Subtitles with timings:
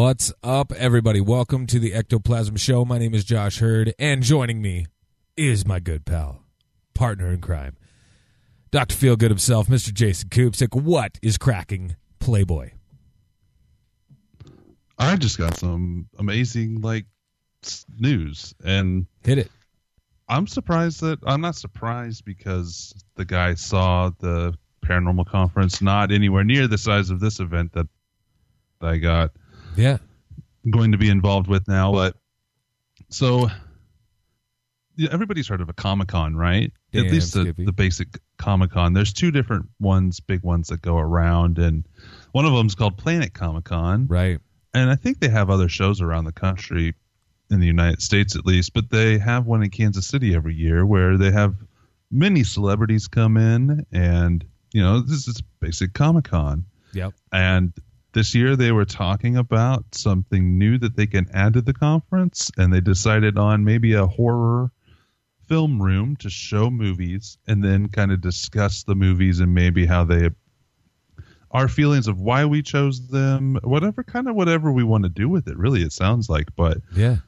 [0.00, 1.20] What's up, everybody?
[1.20, 2.84] Welcome to the Ectoplasm Show.
[2.84, 4.86] My name is Josh Hurd, and joining me
[5.36, 6.44] is my good pal,
[6.94, 7.76] partner in crime,
[8.70, 8.94] Dr.
[8.94, 9.92] Feelgood himself, Mr.
[9.92, 10.80] Jason Koopsick.
[10.80, 12.70] What is cracking, Playboy?
[14.96, 17.06] I just got some amazing like
[17.98, 19.50] news, and Hit it.
[20.28, 24.54] I'm surprised that I'm not surprised because the guy saw the
[24.86, 27.88] paranormal conference not anywhere near the size of this event that
[28.80, 29.32] I got
[29.78, 29.98] Yeah.
[30.68, 31.92] going to be involved with now.
[31.92, 32.16] But
[33.10, 33.48] so
[34.96, 36.72] yeah, everybody's heard of a Comic Con, right?
[36.92, 38.92] Damn, At least the, the basic Comic Con.
[38.92, 41.86] There's two different ones, big ones that go around, and
[42.32, 44.06] one of them is called Planet Comic Con.
[44.08, 44.38] Right.
[44.74, 46.94] and I think they have other shows around the country,
[47.50, 48.74] in the United States at least.
[48.74, 51.54] But they have one in Kansas City every year where they have
[52.10, 56.64] many celebrities come in, and you know this is basic Comic Con.
[56.92, 57.14] Yep.
[57.32, 57.72] And
[58.18, 62.50] this year they were talking about something new that they can add to the conference,
[62.56, 64.72] and they decided on maybe a horror
[65.46, 70.02] film room to show movies and then kind of discuss the movies and maybe how
[70.02, 70.30] they
[71.52, 75.28] our feelings of why we chose them, whatever kind of whatever we want to do
[75.28, 75.56] with it.
[75.56, 76.48] Really, it sounds like.
[76.56, 77.18] But Yeah.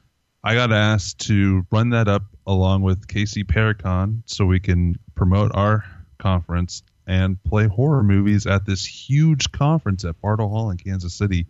[0.43, 5.51] I got asked to run that up along with KC Paracon so we can promote
[5.55, 5.85] our
[6.19, 11.45] conference and play horror movies at this huge conference at Bartle Hall in Kansas City.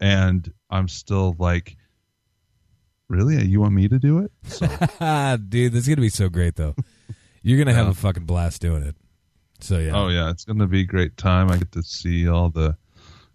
[0.00, 1.76] And I'm still like,
[3.08, 3.36] really?
[3.36, 4.32] Uh, you want me to do it?
[4.42, 4.66] So,
[5.48, 6.74] Dude, this is going to be so great, though.
[7.42, 8.96] You're going to have a fucking blast doing it.
[9.60, 9.92] So, yeah.
[9.94, 11.48] oh yeah, it's going to be a great time.
[11.48, 12.76] I get to see all the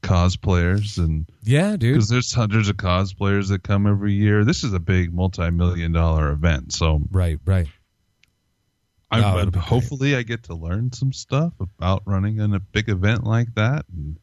[0.02, 1.94] cosplayers and Yeah, dude.
[1.94, 4.44] because there's hundreds of cosplayers that come every year.
[4.44, 7.68] This is a big multi-million dollar event, so Right, right.
[9.14, 9.64] I, Oh, it'll great.
[9.64, 13.86] hopefully I get to learn some stuff about running in a big event like that.
[13.96, 14.18] And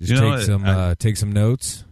[0.00, 1.84] Just You know, take some I- uh, take some notes.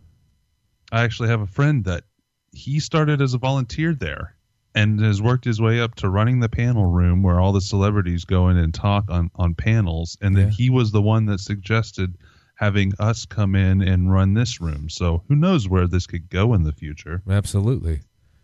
[0.92, 2.04] I actually have a friend that
[2.52, 4.34] he started as a volunteer there
[4.74, 8.24] and has worked his way up to running the panel room where all the celebrities
[8.24, 10.16] go in and talk on on panels.
[10.20, 10.54] And then Yeah.
[10.54, 12.16] he was the one that suggested
[12.56, 14.88] having us come in and run this room.
[14.90, 17.22] So who knows where this could go in the future?
[17.28, 18.00] Absolutely.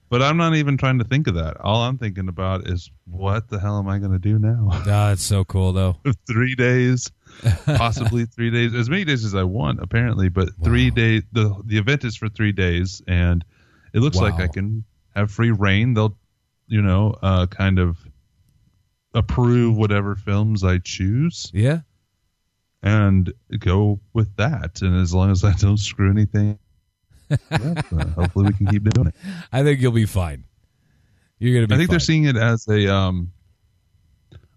[0.09, 1.57] But I'm not even trying to think of that.
[1.61, 4.69] All I'm thinking about is what the hell am I going to do now?
[4.87, 5.97] Ah, it's so cool, though.
[6.29, 7.11] three days,
[7.65, 10.29] possibly three days, as many days as I want, apparently.
[10.29, 11.23] But three days.
[11.33, 13.45] The the event is for three days, and
[13.93, 14.85] it looks like I can
[15.17, 15.95] have free reign.
[15.95, 16.17] They'll,
[16.69, 17.99] you know, uh, kind of
[19.15, 21.81] approve whatever films I choose Yeah.
[22.83, 24.83] and go with that.
[24.83, 26.59] And as long as I don't screw anything.
[27.31, 29.15] Uh, hopefully we can keep doing it.
[29.53, 30.45] I think you'll be fine.
[31.39, 33.33] You're to be I think they're seeing it as a um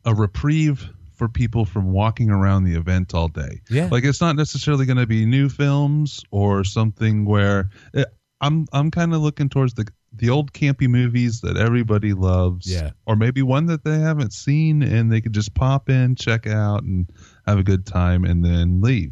[0.05, 3.59] a reprieve for people from walking around the event all day.
[3.69, 3.89] Yeah.
[3.91, 8.05] Like it's not necessarily going to be new films or something where eh,
[8.39, 12.71] I'm I'm kind of looking towards the the old campy movies that everybody loves.
[12.71, 12.91] Yeah.
[13.05, 16.83] Or maybe one that they haven't seen and they could just pop in, check out
[16.83, 17.11] and
[17.45, 19.11] have a good time and then leave.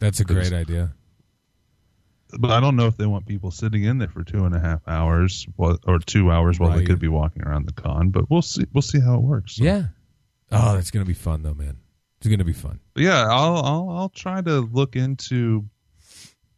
[0.00, 0.94] That's a great idea.
[2.38, 4.58] But I don't know if they want people sitting in there for two and a
[4.60, 8.10] half hours or two hours while they could be walking around the con.
[8.10, 8.64] But we'll see.
[8.72, 9.56] We'll see how it works.
[9.56, 9.84] So- Yeah.
[10.50, 11.76] Oh, that's going to be fun, though, man.
[12.18, 12.80] It's going to be fun.
[12.94, 15.64] But yeah, I'll I'll I'll try to look into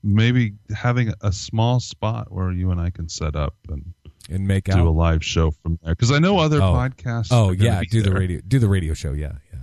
[0.02, 3.92] maybe having a small spot where you and I can set up and
[4.30, 4.86] And make do out.
[4.86, 6.72] a live show from there because I know other Oh.
[6.72, 7.28] podcasts.
[7.30, 8.40] Oh yeah, be do the radio.
[8.46, 9.12] Do the radio show.
[9.12, 9.58] Yeah, yeah.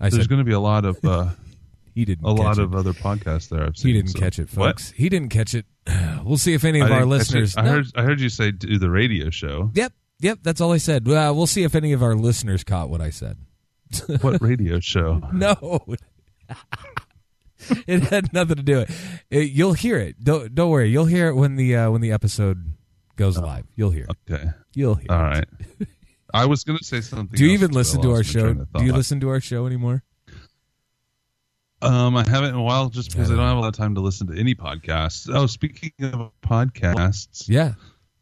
[0.00, 1.30] I There's going to be a lot of uh,
[1.98, 2.24] he didn't.
[2.26, 2.64] a catch lot it.
[2.64, 3.64] of other podcasts there.
[3.64, 4.68] I've seen, He didn't so- catch it, What?
[4.78, 4.90] folks.
[4.92, 5.66] He didn't catch it.
[6.24, 7.08] We'll see if any I of our catch it.
[7.08, 7.56] listeners.
[7.56, 7.70] I No.
[7.70, 9.70] heard I heard you say do the radio show.
[9.74, 10.38] Yep, yep.
[10.42, 11.08] That's all I said.
[11.08, 13.38] Uh, we'll see if any of our listeners caught what I said.
[14.20, 15.22] what radio show?
[15.32, 15.80] No,
[17.86, 19.50] it had nothing to do with it.
[19.52, 20.22] You'll hear it.
[20.22, 20.90] Don't don't worry.
[20.90, 22.74] You'll hear it when the uh, when the episode
[23.16, 23.64] goes live.
[23.74, 24.04] You'll hear.
[24.10, 24.32] It.
[24.32, 25.06] Okay, You'll hear.
[25.10, 25.46] all right.
[26.34, 27.34] I was going to say something.
[27.36, 28.52] Do you even listen to our show?
[28.52, 30.02] Do you listen to our show anymore?
[31.80, 33.94] Um, I haven't in a while just because I don't have a lot of time
[33.94, 35.28] to listen to any podcasts.
[35.32, 37.74] Oh, speaking of podcasts, Yeah.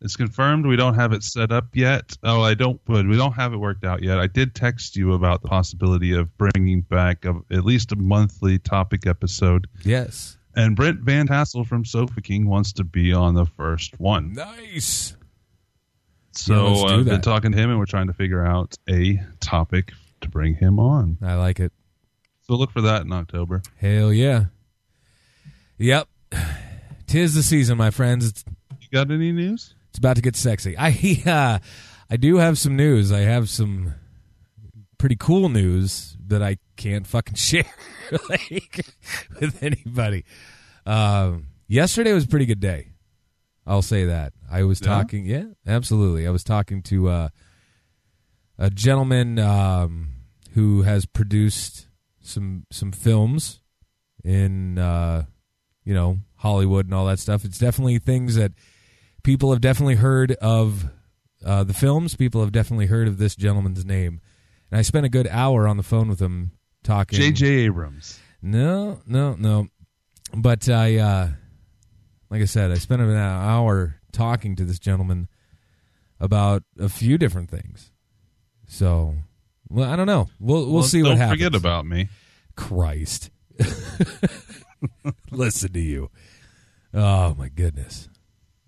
[0.02, 0.66] It's confirmed.
[0.66, 2.18] We don't have it set up yet.
[2.22, 2.78] Oh, I don't.
[2.84, 4.18] But we don't have it worked out yet.
[4.18, 8.58] I did text you about the possibility of bringing back a, at least a monthly
[8.58, 9.66] topic episode.
[9.84, 10.36] Yes.
[10.54, 14.34] And Brent Van Tassel from Sofa King wants to be on the first one.
[14.34, 15.16] Nice.
[16.32, 17.22] So Yeah, let's do uh, I've been that.
[17.22, 21.16] talking to him, and we're trying to figure out a topic to bring him on.
[21.22, 21.72] I like it.
[22.48, 23.62] So look for that in October.
[23.78, 24.46] Hell yeah.
[25.78, 26.08] Yep.
[27.06, 28.28] Tis the season, my friends.
[28.28, 28.44] It's,
[28.80, 29.74] You got any news?
[29.90, 30.76] it's about to get sexy.
[30.78, 31.58] I uh,
[32.10, 33.10] I do have some news.
[33.12, 33.94] I have some
[34.98, 37.64] pretty cool news that I can't fucking share
[38.28, 38.84] like
[39.40, 40.24] with anybody.
[40.84, 42.88] Um, yesterday was a pretty good day.
[43.66, 44.32] I'll say that.
[44.50, 44.86] I was Yeah?
[44.86, 45.26] talking.
[45.26, 46.26] Yeah, absolutely.
[46.26, 47.28] I was talking to uh,
[48.58, 50.10] a gentleman um,
[50.54, 51.85] who has produced
[52.26, 53.60] some some films
[54.24, 55.24] in uh,
[55.84, 57.44] you know Hollywood and all that stuff.
[57.44, 58.52] It's definitely things that
[59.22, 60.86] people have definitely heard of
[61.44, 62.16] uh, the films.
[62.16, 64.20] People have definitely heard of this gentleman's name,
[64.70, 66.52] and I spent a good hour on the phone with him
[66.82, 67.18] talking.
[67.18, 67.46] J.J.
[67.46, 68.18] Abrams.
[68.42, 69.68] No, no, no.
[70.34, 71.28] But I, uh,
[72.30, 75.28] like I said, I spent an hour talking to this gentleman
[76.20, 77.90] about a few different things.
[78.66, 79.14] So,
[79.68, 80.28] well, I don't know.
[80.40, 81.32] We'll we'll Well, see what happens.
[81.40, 82.08] forget about me.
[82.56, 83.30] Christ.
[85.30, 86.10] Listen to you.
[86.94, 88.08] Oh my goodness.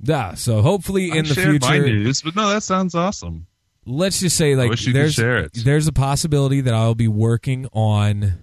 [0.00, 3.46] Yeah, so hopefully in I the shared my future news, but no, that sounds awesome.
[3.84, 7.66] let's just say like wish you could there's there's a possibility that I'll be working
[7.72, 8.34] on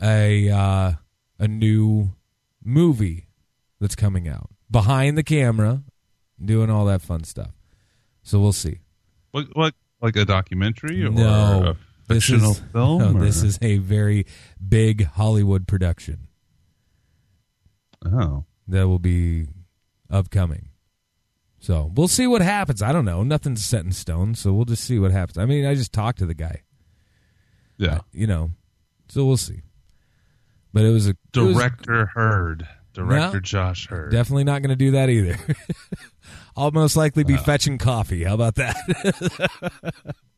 [0.00, 0.92] a uh,
[1.38, 2.12] a new
[2.62, 3.26] movie
[3.80, 5.82] that's coming out behind the camera,
[6.42, 7.50] doing all that fun stuff.
[8.22, 8.78] So we'll see.
[9.32, 11.74] What, what, like a documentary or no,
[12.14, 12.98] this is film?
[12.98, 14.26] no, this is a very
[14.66, 16.28] big Hollywood production
[18.06, 19.46] oh, that will be
[20.10, 20.68] upcoming.
[21.58, 22.82] So we'll see what happens.
[22.82, 23.22] I don't know.
[23.22, 25.38] Nothing's set in stone, so we'll just see what happens.
[25.38, 26.62] I mean, I just talked to the guy.
[27.78, 28.00] yeah.
[28.12, 28.50] you know.
[29.08, 29.62] So we'll see.
[30.72, 33.40] But it was a it was Director Hurd, director No.
[33.40, 34.10] Josh Hurd.
[34.10, 35.36] definitely not going to do that either.
[36.56, 38.24] I'll most likely be fetching coffee.
[38.24, 38.76] How about that?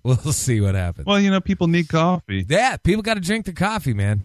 [0.04, 1.06] we'll see what happens.
[1.06, 2.44] well, you know, people need coffee.
[2.48, 4.24] yeah, people got to drink the coffee, man.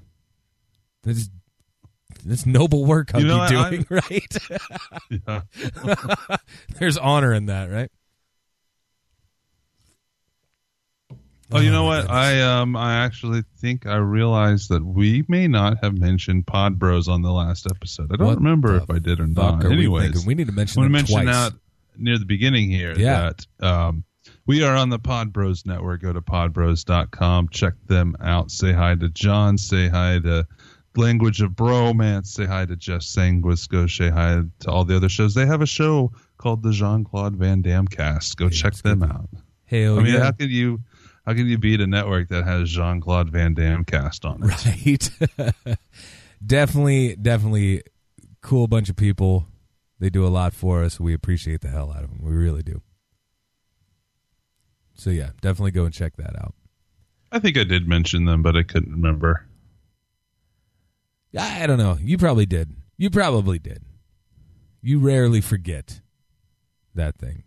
[1.03, 1.29] This
[2.23, 4.37] this noble work I'll You know, be I- doing, right?
[5.27, 5.41] Yeah.
[6.79, 7.91] There's honor in that, right?
[11.51, 12.01] Oh, you know what?
[12.01, 12.11] goodness.
[12.17, 17.07] I um I actually think I realized that we may not have mentioned Pod Bros
[17.07, 18.11] on the last episode.
[18.11, 19.63] I don't What remember if I did or not.
[19.63, 21.35] are we we need to mention I want to mention twice.
[21.35, 21.53] out
[21.97, 23.31] near the beginning here Yeah.
[23.59, 24.03] that um,
[24.45, 26.01] we are on the Pod Bros network.
[26.01, 28.51] Go to podbros.com, check them out.
[28.51, 29.57] Say hi to John.
[29.57, 30.47] Say hi to
[30.95, 32.27] Language of Bromance.
[32.27, 33.67] Say hi to Jeff Sanguis.
[33.67, 35.33] Go say hi to all the other shows.
[35.33, 38.37] They have a show called the Jean Claude Van Damme Cast.
[38.37, 39.29] Go check them get out.
[39.65, 40.23] Hell I mean, yeah.
[40.23, 40.81] how could you
[41.25, 45.09] how can you beat a network that has Jean Claude Van Damme cast on it?
[45.45, 45.77] right
[46.45, 47.81] definitely definitely
[48.41, 49.47] cool bunch of people
[49.99, 52.61] they do a lot for us we appreciate the hell out of them we really
[52.61, 52.81] do
[54.95, 56.53] so yeah definitely go and check that out.
[57.31, 59.45] I think I did mention them, but I couldn't remember.
[61.37, 61.97] i don't know.
[62.01, 62.71] You probably did.
[62.97, 63.83] You probably did.
[64.81, 65.99] You rarely forget
[66.93, 67.43] that thing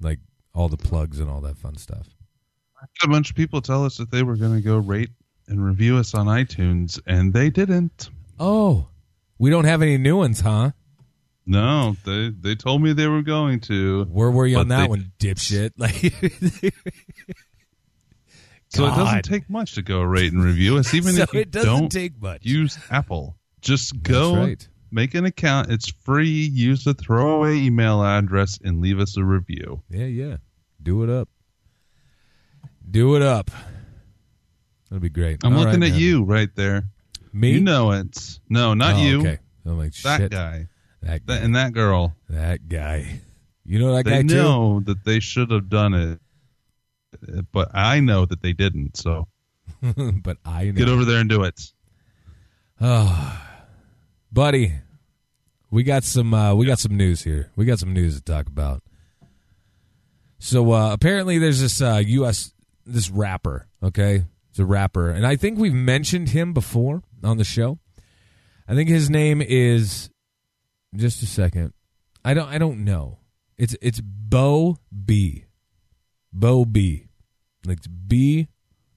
[0.00, 0.20] like
[0.54, 2.08] all the plugs and all that fun stuff.
[3.02, 5.10] A bunch of people tell us that they were going to go rate
[5.48, 8.08] and review us on iTunes, and they didn't.
[8.38, 8.88] oh
[9.38, 10.70] we don't have any new ones huh
[11.50, 14.04] No, they they told me they were going to.
[14.04, 15.94] where were you on that they- one dipshit like
[18.68, 21.40] So it doesn't take much to go rate and review us, even so if you
[21.40, 23.36] it doesn't don't take much use Apple.
[23.60, 24.68] Just go right.
[24.92, 25.72] make an account.
[25.72, 26.28] It's free.
[26.30, 29.82] Use the throwaway email address and leave us a review.
[29.90, 30.36] Yeah, yeah.
[30.80, 31.28] Do it up.
[32.88, 33.50] Do it up.
[34.88, 35.40] That'll be great.
[35.44, 36.00] I'm All looking right, at man.
[36.00, 36.84] you right there.
[37.32, 37.52] Me?
[37.54, 38.38] You know it.
[38.48, 39.20] No, not Oh, you.
[39.20, 39.38] Okay.
[39.66, 40.30] I'm like That shit.
[40.30, 40.68] guy.
[41.02, 41.36] That guy.
[41.36, 42.14] And that girl.
[42.28, 43.20] that guy.
[43.64, 46.18] You know that they guy know that they should have done it,
[47.52, 48.96] but I know that they didn't.
[48.96, 49.28] So
[50.22, 50.72] but I know.
[50.72, 51.72] get over there and do it.
[52.80, 53.42] Oh,
[54.32, 54.72] buddy,
[55.70, 56.34] we got some.
[56.34, 57.50] Uh, we got some news here.
[57.56, 58.82] We got some news to talk about.
[60.38, 62.52] So uh, apparently, there's this uh, U.S.
[62.86, 63.68] this rapper.
[63.82, 67.78] Okay, it's a rapper, and I think we've mentioned him before on the show.
[68.68, 70.10] I think his name is.
[70.94, 71.72] Just a second.
[72.24, 72.48] I don't.
[72.48, 73.18] I don't know.
[73.56, 75.44] It's it's Bo B.
[76.32, 77.06] Bo B.
[77.66, 78.48] Like B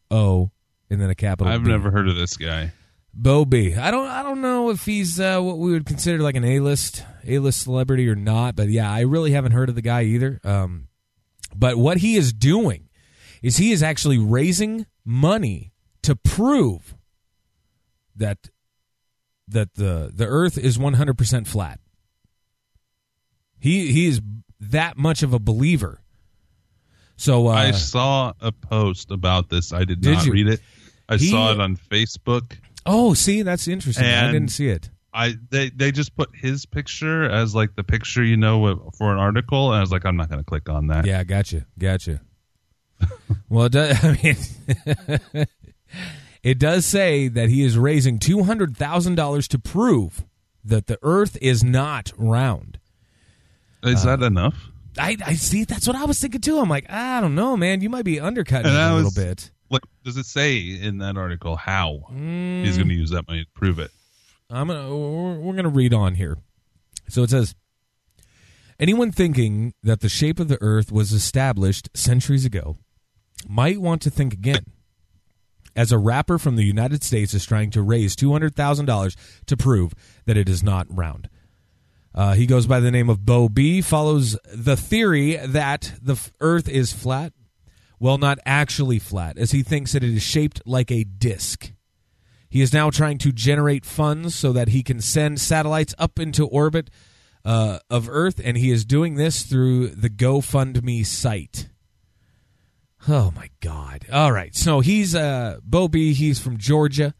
[0.10, 0.52] O
[0.90, 1.52] and then a capital.
[1.52, 1.70] I've B.
[1.70, 2.72] never heard of this guy.
[3.14, 3.76] Bo B.
[3.76, 6.60] I don't I don't know if he's uh, what we would consider like an A
[6.60, 10.04] list A list celebrity or not, but yeah, I really haven't heard of the guy
[10.04, 10.40] either.
[10.44, 10.88] Um,
[11.56, 12.90] but what he is doing
[13.42, 16.96] is he is actually raising money to prove
[18.16, 18.50] that
[19.48, 21.80] that the the Earth is one hundred percent flat.
[23.64, 24.22] He he is
[24.60, 26.02] that much of a believer.
[27.16, 29.72] So uh, I saw a post about this.
[29.72, 30.34] I did, Did not you?
[30.34, 30.60] read it.
[31.08, 32.58] I He- saw it on Facebook.
[32.86, 34.04] oh, see, that's interesting.
[34.06, 34.90] I didn't see it.
[35.14, 39.18] I they they just put his picture as like the picture you know for an
[39.20, 41.06] article, and I was like, I'm not going to click on that.
[41.06, 42.20] Yeah, gotcha, gotcha.
[43.50, 45.46] well, it does, I mean,
[46.44, 50.26] it does say that he is raising two hundred thousand dollars to prove
[50.66, 52.80] that the Earth is not round.
[53.84, 54.56] Is Uh, that enough?
[54.98, 55.64] I, I see.
[55.64, 56.60] That's what I was thinking too.
[56.60, 57.82] I'm like, I don't know, man.
[57.82, 59.50] You might be undercutting And a little bit.
[59.70, 62.64] Like, does it say in that article how Mm.
[62.64, 63.90] he's going to use that money to prove it?
[64.50, 66.38] I'm gonna we're, we're gonna read on here.
[67.10, 67.56] So it says,
[68.80, 72.78] anyone thinking that the shape of the Earth was established centuries ago
[73.48, 74.66] might want to think again.
[75.76, 79.18] As a rapper from the United States is trying to raise two hundred thousand dollars
[79.48, 79.94] to prove
[80.26, 81.30] that it is not round.
[82.16, 83.82] Uh, he goes by the name of Bo B.
[83.82, 87.34] Follows the theory that the Earth is flat.
[88.00, 91.72] Well, not actually flat, as he thinks that it is shaped like a disc.
[92.50, 96.46] He is now trying to generate funds so that he can send satellites up into
[96.46, 96.90] orbit
[97.44, 101.70] uh, of Earth, and he is doing this through the GoFundMe site.
[103.08, 104.06] Oh my God!
[104.12, 106.14] All right, so he's uh, Bo B.
[106.14, 107.16] He's from Georgia,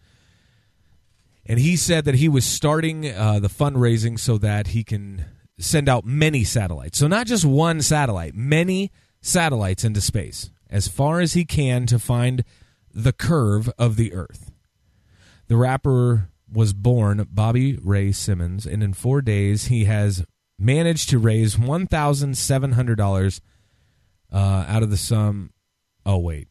[1.46, 5.26] and he said that he was starting uh, the fundraising so that he can
[5.58, 6.98] send out many satellites.
[6.98, 12.00] So not just one satellite, many satellites into space as far as he can to
[12.00, 12.44] find
[12.94, 14.52] the curve of the Earth.
[15.48, 20.26] The rapper was born Bobby Ray Simmons, and in four days he has
[20.60, 23.42] managed to raise one thousand seven hundred dollars
[24.32, 25.52] uh, out of the sum.
[26.06, 26.48] Oh wait,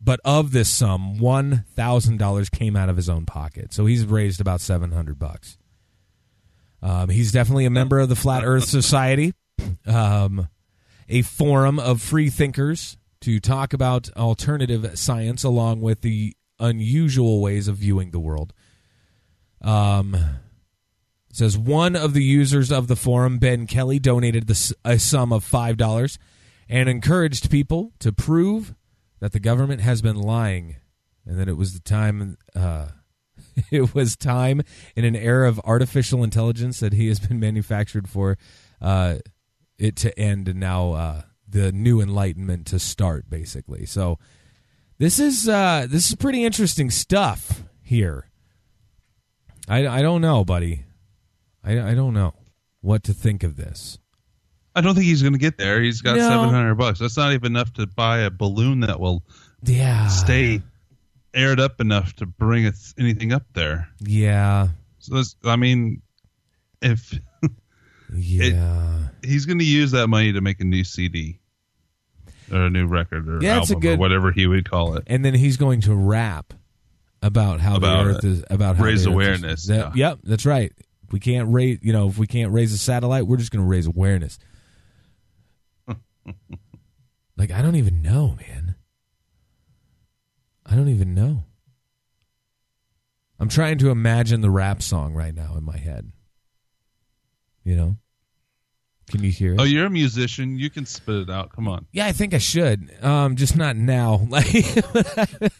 [0.00, 3.72] but of this sum, one thousand dollars came out of his own pocket.
[3.72, 5.58] So he's raised about seven hundred bucks.
[6.80, 9.34] Um, he's definitely a member of the Flat Earth Society,
[9.86, 10.48] um,
[11.08, 17.66] a forum of free thinkers to talk about alternative science along with the unusual ways
[17.66, 18.52] of viewing the world.
[19.60, 20.16] Um,
[21.32, 25.42] says one of the users of the forum, Ben Kelly, donated the, a sum of
[25.42, 26.18] five dollars
[26.68, 28.74] and encouraged people to prove
[29.20, 30.76] that the government has been lying
[31.26, 32.36] and that it was the time.
[32.54, 32.88] Uh,
[33.70, 34.62] it was time
[34.96, 38.36] in an era of artificial intelligence that he has been manufactured for
[38.80, 39.16] uh,
[39.78, 43.86] it to end and now uh, the new enlightenment to start basically.
[43.86, 44.18] So
[44.98, 48.28] this is uh, this is pretty interesting stuff here.
[49.68, 50.84] I, I don't know buddy.
[51.62, 52.34] I, I don't know
[52.80, 53.98] what to think of this
[54.78, 55.82] I don't think he's going to get there.
[55.82, 56.28] He's got No.
[56.28, 56.98] seven hundred bucks.
[57.00, 59.22] That's not even enough to buy a balloon that will
[59.64, 60.62] yeah stay
[61.34, 63.88] aired up enough to bring it, anything up there.
[64.00, 64.68] yeah
[64.98, 66.00] So that's, I mean,
[66.80, 67.12] if
[68.14, 71.38] yeah he's going to use that money to make a new CD
[72.52, 74.94] or a new record or Yeah, it's a album good- or whatever he would call
[74.96, 75.04] it.
[75.06, 76.54] and then he's going to rap
[77.20, 78.28] about how About the Earth it.
[78.30, 80.10] is about how Raise the Earth awareness, Is, that- yeah.
[80.10, 80.72] Yep, that's right.
[81.10, 83.68] We can't raise, you know, if we can't raise a satellite, we're just going to
[83.68, 84.38] raise awareness.
[87.36, 88.74] like I don't even know, man.
[90.66, 91.44] I don't even know.
[93.40, 96.12] I'm trying to imagine the rap song right now in my head.
[97.64, 97.96] You know,
[99.10, 99.60] can you hear it?
[99.60, 100.58] Oh, you're a musician.
[100.58, 101.52] You can spit it out.
[101.52, 101.86] Come on.
[101.92, 102.92] Yeah, I think I should.
[103.02, 104.26] Um, just not now.
[104.28, 104.46] Like,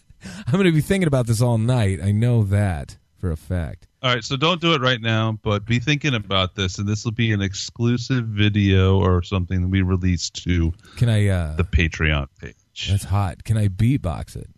[0.47, 2.01] I'm going to be thinking about this all night.
[2.03, 3.87] I know that for a fact.
[4.03, 7.05] All right, so don't do it right now, but be thinking about this, and this
[7.05, 11.27] will be an exclusive video or something that we release to Can I?
[11.29, 12.89] Uh, the Patreon page.
[12.91, 13.43] that's hot.
[13.45, 14.49] Can I beatbox it?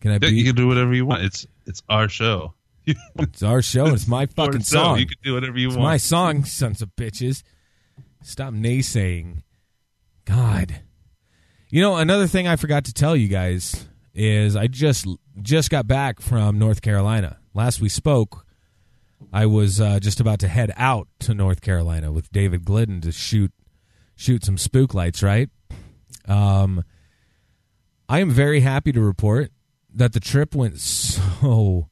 [0.00, 1.22] Can I Yeah, you can do whatever you want.
[1.24, 2.54] It's it's our show.
[3.18, 3.86] It's our show.
[3.86, 4.78] It's my fucking show.
[4.82, 4.98] song.
[4.98, 5.84] You can do whatever you It's want.
[5.88, 7.42] my song, sons of bitches.
[8.22, 9.42] Stop naysaying.
[10.24, 10.80] God.
[11.68, 15.06] You know, another thing I forgot to tell you guys is I just
[15.42, 17.38] just got back from North Carolina.
[17.54, 18.46] Last we spoke,
[19.32, 23.12] I was uh, just about to head out to North Carolina with David Glidden to
[23.12, 23.52] shoot
[24.16, 25.50] shoot some spook lights, right?
[26.26, 26.82] Um
[28.08, 29.52] I am very happy to report
[29.92, 31.88] that the trip went so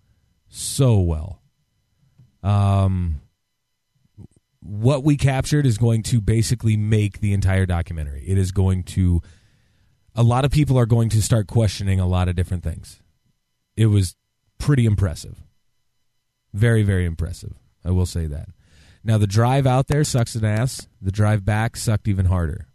[0.48, 1.42] so well.
[2.42, 3.20] Um
[4.60, 8.24] what we captured is going to basically make the entire documentary.
[8.26, 9.20] It is going to
[10.14, 13.00] a lot of people are going to start questioning a lot of different things.
[13.76, 14.16] It was
[14.58, 15.42] pretty impressive.
[16.52, 17.54] Very very impressive.
[17.84, 18.48] I will say that.
[19.02, 20.86] Now the drive out there sucks an ass.
[21.02, 22.68] The drive back sucked even harder.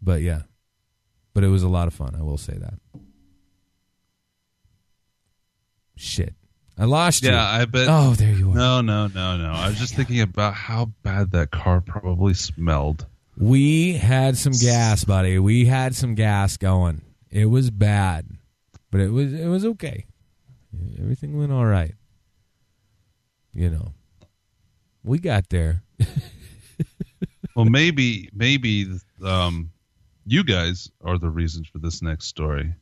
[0.00, 0.42] But yeah,
[1.34, 2.14] but it was a lot of fun.
[2.18, 2.74] I will say that.
[5.96, 6.34] Shit,
[6.78, 7.30] I lost you.
[7.30, 7.86] Yeah, I bet.
[7.88, 8.54] Oh, there you are.
[8.54, 9.50] No, no, no, no.
[9.50, 13.06] I was just thinking about how bad that car probably smelled.
[13.36, 15.38] We had some gas, buddy.
[15.38, 17.02] We had some gas going.
[17.30, 18.26] It was bad,
[18.90, 20.06] but it was it was okay.
[20.98, 21.94] Everything went all right.
[23.54, 23.92] You know,
[25.04, 25.82] we got there.
[27.54, 28.86] Well, maybe, maybe
[29.24, 29.70] um,
[30.26, 32.74] you guys are the reasons for this next story.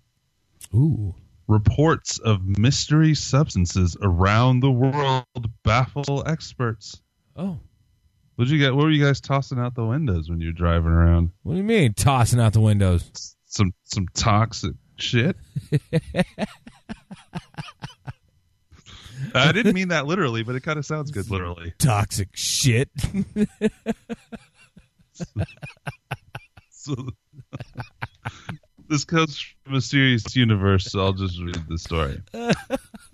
[0.74, 1.14] Ooh,
[1.46, 5.24] Reports of mystery substances around the world
[5.62, 7.00] baffle experts.
[7.36, 7.60] oh,
[8.36, 8.74] What you get?
[8.74, 11.30] What were you guys tossing out the windows when you're driving around?
[11.42, 13.36] what do you mean tossing out the windows?
[13.46, 15.36] Some some toxic shit.
[19.34, 21.72] I didn't mean that literally, but it kind of sounds good literally.
[21.78, 22.90] Toxic shit.
[26.84, 26.94] So,
[28.88, 32.20] this comes from Mysterious Universe, so I'll just read the story.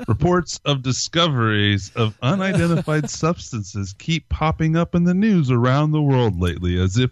[0.08, 6.40] Reports of discoveries of unidentified substances keep popping up in the news around the world
[6.40, 7.10] lately, as if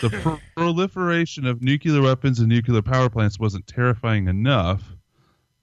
[0.00, 4.82] the pro- proliferation of nuclear weapons and nuclear power plants wasn't terrifying enough.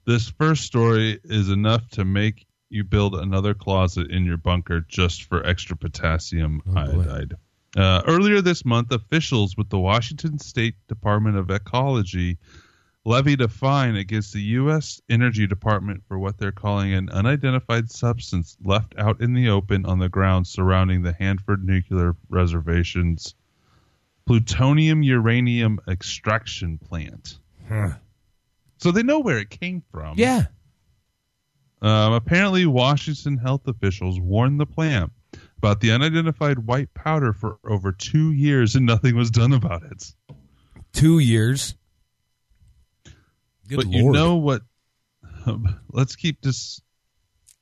[0.05, 5.24] This first story is enough to make you build another closet in your bunker just
[5.24, 7.36] for extra potassium Oh, iodide.
[7.75, 12.38] Uh, earlier this month, officials with the Washington State Department of Ecology
[13.08, 15.02] levied a fine against the U.S.
[15.10, 20.00] Energy Department for what they're calling an unidentified substance left out in the open on
[20.00, 23.34] the ground surrounding the Hanford Nuclear Reservation's
[24.26, 27.40] plutonium uranium extraction plant.
[27.70, 27.92] Huh.
[28.80, 30.18] So they know where it came from.
[30.18, 30.48] Yeah.
[31.82, 35.14] Um, apparently, Washington health officials warned the plant
[35.58, 40.14] about the unidentified white powder for over two years, and nothing was done about it.
[40.92, 41.74] Two years.
[43.68, 43.96] Good but lord.
[43.96, 44.62] you know what?
[45.92, 46.82] let's keep this.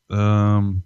[0.10, 0.84] Um,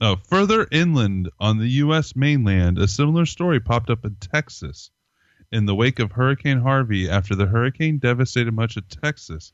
[0.00, 2.16] oh, further inland on the U.S.
[2.16, 4.90] mainland, a similar story popped up in Texas
[5.52, 7.08] in the wake of Hurricane Harvey.
[7.08, 9.52] After the hurricane devastated much of Texas,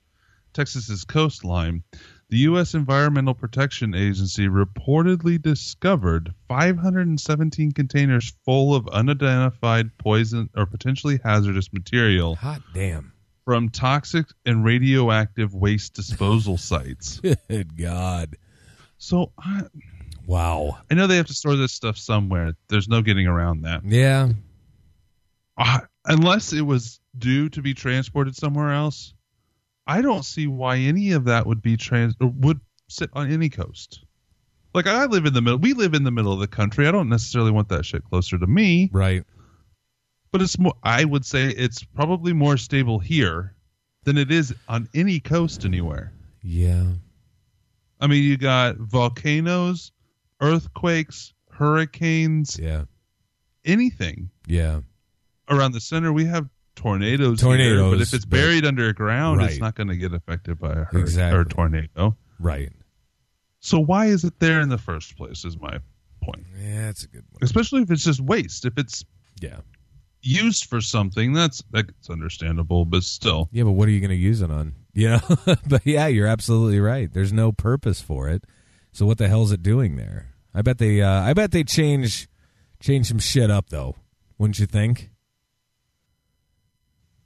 [0.53, 1.83] Texas's coastline,
[2.29, 2.75] the U.S.
[2.75, 12.37] Environmental Protection Agency reportedly discovered 517 containers full of unidentified poison or potentially hazardous material
[12.37, 13.12] hot damn.
[13.44, 17.20] From toxic and radioactive waste disposal sites.
[17.20, 18.37] Good God.
[18.98, 19.62] So I,
[20.26, 20.78] Wow.
[20.90, 22.52] I know they have to store this stuff somewhere.
[22.68, 23.85] There's no getting around that.
[23.85, 24.28] Yeah.
[25.59, 29.14] Uh, unless it was due to be transported somewhere else,
[29.87, 33.48] I don't see why any of that would be trans or would sit on any
[33.48, 34.05] coast.
[34.74, 35.59] Like I live in the middle.
[35.59, 36.87] We live in the middle of the country.
[36.87, 38.90] I don't necessarily want that shit closer to me.
[38.92, 39.24] Right.
[40.33, 40.75] But it's more.
[40.83, 43.55] I would say it's probably more stable here
[44.05, 46.12] than it is on any coast anywhere.
[46.42, 46.85] Yeah.
[48.01, 49.92] I mean, you got volcanoes,
[50.40, 52.85] earthquakes, hurricanes, Yeah.
[53.64, 54.81] anything Yeah.
[55.49, 56.12] around the center.
[56.12, 57.40] We have tornadoes.
[57.40, 59.51] here, Tornadoes, but if it's but- buried underground, Right.
[59.51, 61.38] it's not going to get affected by a hurricane Exactly.
[61.38, 62.16] or tornado.
[62.40, 62.73] Right.
[63.61, 65.45] So why is it there in the first place?
[65.45, 65.79] Is my
[66.23, 66.45] point.
[66.59, 67.38] Yeah, that's a good one.
[67.42, 68.64] Especially if it's just waste.
[68.64, 69.05] If it's
[69.40, 69.61] Yeah.
[70.22, 72.85] Used for something, that's that's understandable.
[72.85, 74.74] But still, Yeah, but what are you going to use it on?
[74.94, 75.20] You know?
[75.66, 77.11] but yeah, you're absolutely right.
[77.11, 78.44] There's no purpose for it.
[78.92, 80.35] So what the hell's it doing there?
[80.54, 82.28] I bet they uh I bet they change
[82.78, 83.96] change some shit up though.
[84.37, 85.08] Wouldn't you think?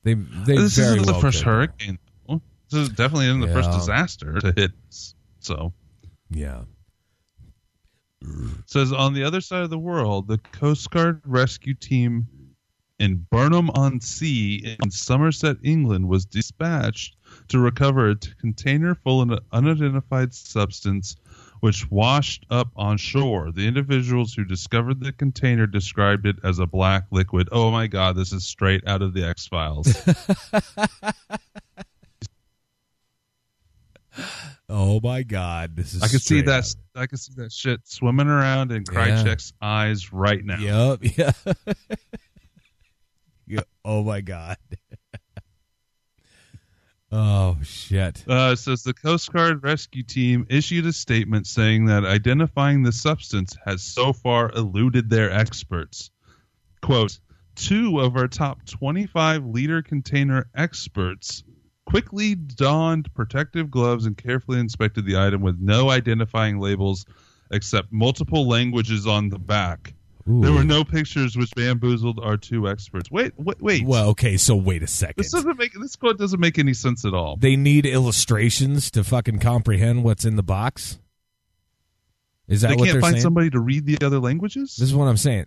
[0.05, 1.99] They they this isn't the first hurricane.
[2.29, 2.41] though.
[2.71, 4.71] This is definitely isn't the first disaster to hit.
[5.41, 5.73] So
[6.31, 6.63] Yeah.
[8.67, 12.29] says on the other side of the world, the Coast Guard rescue team
[12.99, 17.17] in Burnham on Sea in Somerset, England, was dispatched
[17.49, 21.17] to recover a container full of an unidentified substance
[21.61, 23.51] which washed up on shore.
[23.51, 27.49] The individuals who discovered the container described it as a black liquid.
[27.53, 29.87] Oh my God, this is straight out of the X Files.
[34.69, 36.65] Oh my god, this is I can see that.
[36.97, 38.99] I can see that shit swimming around in Yeah.
[39.23, 40.59] Krycek's eyes right now.
[40.59, 41.01] Yep.
[41.17, 41.33] Yeah.
[43.89, 44.57] Oh my god.
[47.13, 48.25] oh shit.
[48.27, 53.57] Uh, says the Coast Guard rescue team issued a statement saying that identifying the substance
[53.65, 56.11] has so far eluded their experts.
[56.83, 57.21] Quote,
[57.55, 61.45] two of our top 25 liter container experts
[61.85, 67.07] quickly donned protective gloves and carefully inspected the item with no identifying labels
[67.53, 69.95] except multiple languages on the back.
[70.29, 70.41] Ooh.
[70.41, 73.11] There were no pictures which bamboozled our two experts.
[73.13, 73.87] Wait, wait, wait.
[73.87, 75.15] Well, okay, so wait a second.
[75.19, 77.37] this doesn't make this quote doesn't make any sense at all.
[77.37, 80.99] They need illustrations to fucking comprehend what's in the box.
[82.49, 83.23] Is that what They what can't they're find saying?
[83.23, 84.77] somebody to read the other languages.
[84.77, 85.47] This is what I'm saying.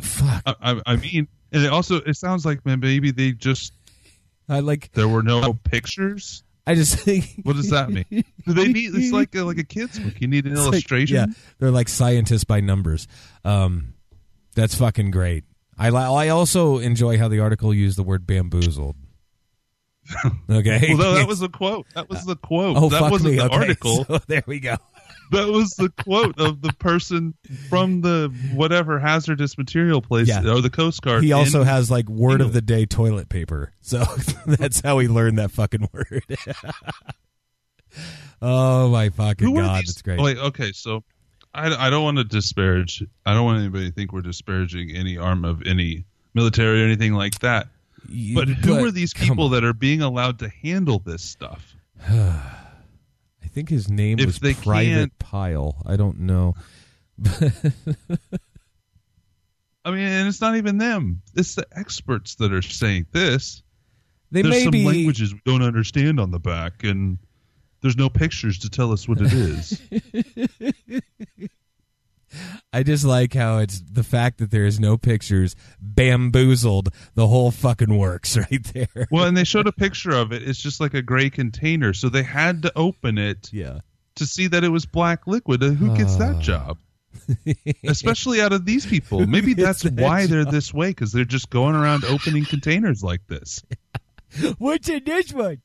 [0.00, 0.42] Fuck.
[0.46, 3.72] I, I, I mean, and it also it sounds like man, maybe they just
[4.48, 4.90] I like.
[4.92, 6.42] there were no pictures.
[6.66, 7.24] I just think.
[7.42, 8.04] What does that mean?
[8.46, 8.94] Do they need?
[8.94, 10.14] It's like a, like a kid's book.
[10.20, 11.16] You need an It's like- illustration.
[11.16, 11.26] yeah,
[11.58, 13.08] they're like scientists by numbers.
[13.44, 13.94] Um,
[14.54, 15.44] that's fucking great.
[15.78, 18.96] I li- I also enjoy how the article used the word bamboozled.
[20.50, 20.88] Okay.
[20.94, 21.86] Well, no, that was a quote.
[21.94, 22.76] That was the quote.
[22.76, 23.36] oh that fuck wasn't me.
[23.38, 24.04] the okay, article.
[24.04, 24.76] so there we go.
[25.30, 27.34] That was the quote of the person
[27.68, 30.46] from the whatever hazardous material place Yeah.
[30.46, 31.24] or the Coast Guard.
[31.24, 33.72] He also in- has like word of the day toilet paper.
[33.80, 34.04] So
[34.46, 36.24] that's how he learned that fucking word.
[38.42, 40.20] oh my fucking Who god, it's great.
[40.20, 41.02] Wait, okay, so
[41.54, 43.02] I, I don't want to disparage.
[43.24, 46.04] I don't want anybody to think we're disparaging any arm of any
[46.34, 47.68] military or anything like that.
[48.34, 51.74] But who are these people that are being allowed to handle this stuff?
[53.52, 55.82] I think his name If was they Private can't- Pile.
[55.84, 56.54] I don't know.
[59.84, 61.20] I mean, and it's not even them.
[61.34, 63.62] It's the experts that are saying this.
[64.30, 67.18] They there's may some be languages we don't understand on the back, and
[67.82, 69.78] there's no pictures to tell us what it is.
[72.72, 77.50] I just like how it's the fact that there is no pictures bamboozled the whole
[77.50, 79.06] fucking works right there.
[79.10, 80.42] well, and they showed a picture of it.
[80.42, 83.80] It's just like a gray container, so they had to open it Yeah.
[84.16, 85.62] to see that it was black liquid.
[85.62, 86.40] And who gets that ah.
[86.40, 86.78] job?
[87.84, 89.26] Especially out of these people.
[89.26, 93.26] Maybe that's that why they're this way because they're just going around opening containers like
[93.26, 93.62] this.
[94.58, 95.60] What's in this one?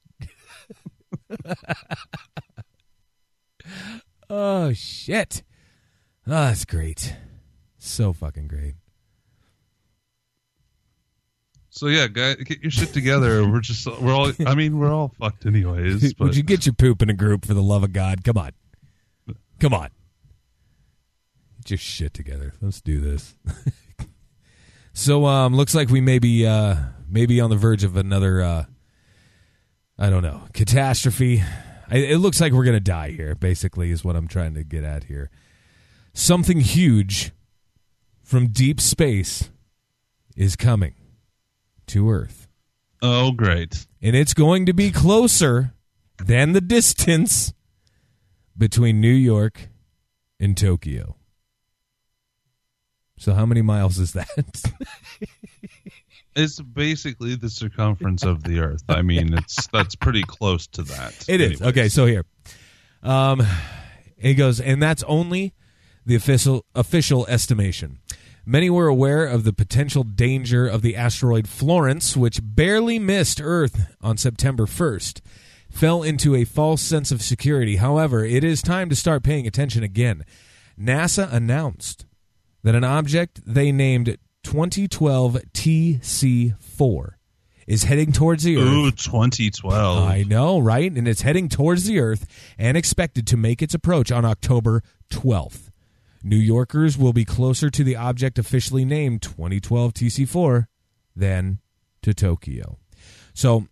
[4.29, 5.43] oh shit.
[6.27, 7.15] Oh, that's great.
[7.77, 8.75] So fucking great.
[11.69, 13.47] So yeah, guys, get your shit together.
[13.49, 14.31] We're just we're all.
[14.45, 16.13] I mean, we're all fucked anyways.
[16.17, 18.23] But Would you get your poop in a group for the love of God?
[18.23, 18.51] Come on.
[19.59, 19.89] Come on.
[21.63, 22.53] Get your shit together.
[22.61, 23.35] Let's do this.
[24.93, 26.75] so um looks like we may be uh
[27.07, 28.65] maybe on the verge of another uh
[29.99, 31.43] I don't know, catastrophe.
[31.89, 34.63] I, it looks like we're going to die here basically is what I'm trying to
[34.63, 35.29] get at here.
[36.17, 37.31] Something huge
[38.23, 39.51] from deep space
[40.35, 40.95] is coming
[41.85, 42.47] to Earth
[43.03, 43.85] oh, great.
[44.01, 45.75] and it's going to be closer
[46.17, 47.53] than the distance
[48.57, 49.69] between New York
[50.39, 51.17] and Tokyo.
[53.19, 54.63] So how many miles is that?
[56.35, 58.83] It's basically the circumference of the Earth.
[58.89, 61.25] I mean, it's that's pretty close to that.
[61.27, 61.61] It is.
[61.61, 61.61] Anyways.
[61.61, 62.25] Okay, so here.
[63.01, 63.41] Um
[64.17, 65.53] he goes, and that's only
[66.07, 67.99] the official official estimation.
[68.45, 73.93] Many were aware of the potential danger of the asteroid Florence, which barely missed Earth
[74.01, 75.19] on September 1st.
[75.69, 77.75] Fell into a false sense of security.
[77.75, 80.23] However, it is time to start paying attention again.
[80.79, 82.05] NASA announced
[82.63, 87.09] that an object they named 2012 TC4
[87.67, 88.63] is heading towards the Earth.
[88.63, 90.07] Ooh, 2012.
[90.07, 90.89] I know, right?
[90.89, 92.25] And it's heading towards the Earth
[92.57, 95.66] and expected to make its approach on October 12th.
[96.23, 100.67] New Yorkers will be closer to the object officially named 2012 TC4
[101.15, 101.59] than
[102.01, 102.77] to Tokyo.
[103.33, 103.67] So,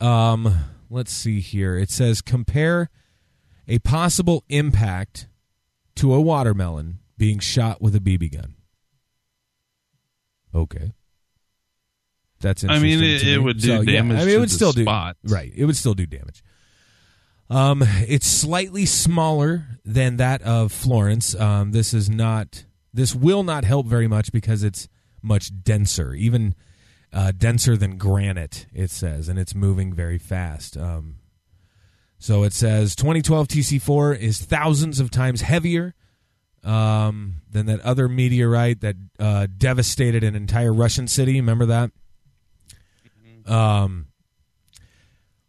[0.00, 0.54] um,
[0.90, 1.76] let's see here.
[1.76, 2.90] It says compare
[3.68, 5.28] a possible impact
[5.96, 8.54] to a watermelon being shot with a BB gun.
[10.54, 10.92] Okay.
[12.40, 13.00] That's I interesting.
[13.00, 14.72] mean, it- it would do So, yeah, damage I mean, it to would the still
[14.72, 15.18] spots.
[15.24, 15.52] do right.
[15.54, 16.42] It would still do damage.
[17.48, 21.34] Um, it's slightly smaller than that of Florence.
[21.34, 22.64] Um, this is not.
[22.92, 24.88] This will not help very much because it's
[25.22, 26.54] much denser, even
[27.12, 28.66] uh, denser than granite.
[28.72, 30.76] It says, and it's moving very fast.
[30.76, 31.16] Um,
[32.18, 35.94] so it says 2012 TC4 is thousands of times heavier
[36.64, 41.34] um, than that other meteorite that uh, devastated an entire Russian city.
[41.34, 41.90] Remember that?
[43.46, 44.08] Um,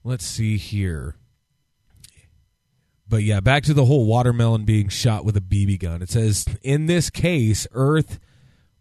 [0.04, 1.16] let's see here.
[3.10, 6.02] But yeah, back to the whole watermelon being shot with a BB gun.
[6.02, 8.20] It says in this case, Earth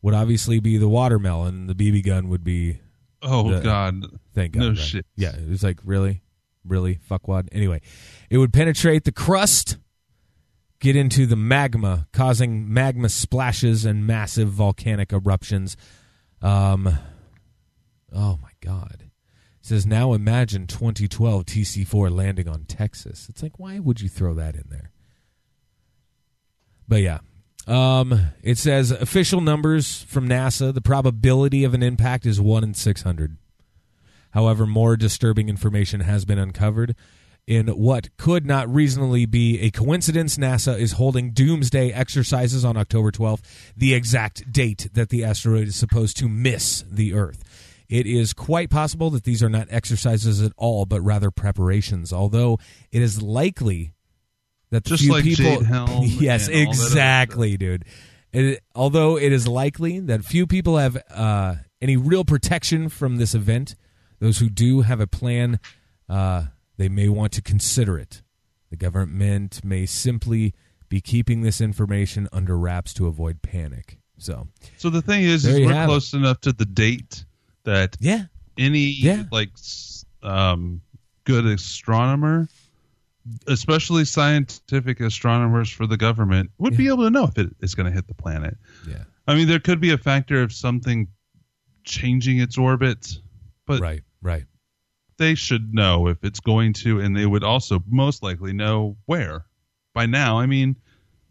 [0.02, 1.66] would obviously be the watermelon.
[1.66, 2.80] The BB gun would be
[3.22, 4.04] oh, the- God.
[4.34, 4.60] Thank God.
[4.60, 4.78] No right.
[4.78, 5.06] shit.
[5.16, 6.22] Yeah, it was like really,
[6.64, 7.48] really fuckwad.
[7.52, 7.80] Anyway,
[8.30, 9.78] it would penetrate the crust,
[10.80, 15.76] get into the magma, causing magma splashes and massive volcanic eruptions.
[16.42, 16.98] Um,
[18.12, 19.05] oh my God.
[19.66, 23.26] Says now imagine 2012 TC4 landing on Texas.
[23.28, 24.92] It's like why would you throw that in there?
[26.86, 27.18] But yeah.
[27.66, 32.74] Um, it says official numbers from NASA, the probability of an impact is 1 in
[32.74, 33.38] 600.
[34.30, 36.94] However, more disturbing information has been uncovered.
[37.48, 43.10] In what could not reasonably be a coincidence, NASA is holding doomsday exercises on October
[43.10, 43.42] 12th,
[43.76, 47.42] the exact date that the asteroid is supposed to miss the Earth.
[47.88, 52.58] It is quite possible that these are not exercises at all, but rather preparations, although
[52.90, 53.92] it is likely
[54.70, 55.62] that Just few like people.
[56.02, 57.84] Yes, and all that other exactly, dude.
[58.32, 63.34] It, although it is likely that few people have uh, any real protection from this
[63.34, 63.76] event,
[64.18, 65.60] those who do have a plan,
[66.08, 66.46] uh,
[66.76, 68.22] they may want to consider it.
[68.70, 70.54] The government may simply
[70.88, 73.98] be keeping this information under wraps to avoid panic.
[74.18, 75.86] So, So the thing is, is we're have it.
[75.92, 77.25] close enough to the date
[77.66, 78.24] that yeah,
[78.58, 79.24] any Yeah.
[79.30, 79.50] like
[80.22, 80.80] um,
[81.24, 82.48] good astronomer,
[83.46, 87.86] especially scientific astronomers for the government, would be able to know if it is going
[87.86, 88.56] to hit the planet.
[88.88, 91.08] yeah, I mean, there could be a factor of something
[91.84, 93.18] changing its orbit,
[93.66, 94.44] but right, right.
[95.18, 99.44] they should know if it's going to, and they would also most likely know where.
[99.94, 100.76] By now, I mean,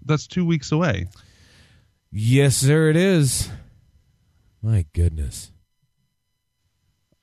[0.06, 1.08] that's two weeks away.
[2.12, 3.50] Yes, sir, it is.
[4.62, 5.52] My goodness.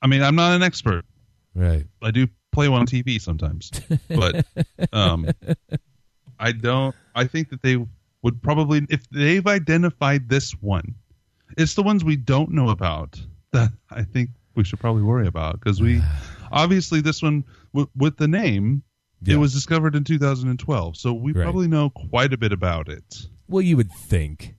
[0.03, 1.05] I mean, I'm not an expert.
[1.55, 1.85] Right.
[2.03, 3.71] I do play one on TV sometimes,
[4.09, 4.45] but
[4.93, 5.29] um,
[6.39, 6.95] I don't.
[7.15, 7.85] I think that they
[8.23, 10.95] would probably, if they've identified this one,
[11.57, 13.21] it's the ones we don't know about
[13.53, 16.01] that I think we should probably worry about because we
[16.53, 18.83] obviously this one w- with the name.
[19.25, 19.35] Yeah.
[19.35, 21.45] It was discovered in 2012, so we Right.
[21.45, 23.05] probably know quite a bit about it.
[23.47, 24.57] Well, you would think.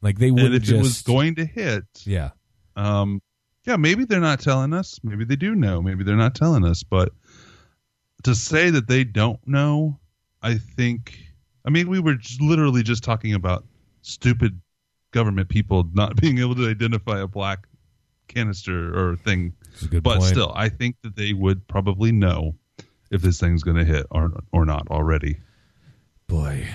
[0.00, 0.72] Like they wouldn't if just.
[0.72, 2.30] it was going to hit, yeah.
[2.76, 3.20] um,
[3.66, 5.00] yeah, maybe they're not telling us.
[5.02, 5.80] Maybe they do know.
[5.80, 6.82] Maybe they're not telling us.
[6.82, 7.12] But
[8.24, 9.98] to say that they don't know,
[10.42, 11.18] I think.
[11.66, 13.64] I mean, we were just literally just talking about
[14.02, 14.60] stupid
[15.12, 17.66] government people not being able to identify a black
[18.28, 19.54] canister or thing.
[19.72, 20.30] It's a good But point.
[20.30, 22.54] still, I think that they would probably know
[23.10, 25.40] if this thing's going to hit or or not already.
[26.26, 26.66] Boy.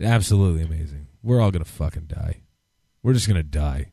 [0.00, 1.06] Absolutely amazing.
[1.22, 2.40] We're all going to fucking die.
[3.02, 3.92] We're just going to die.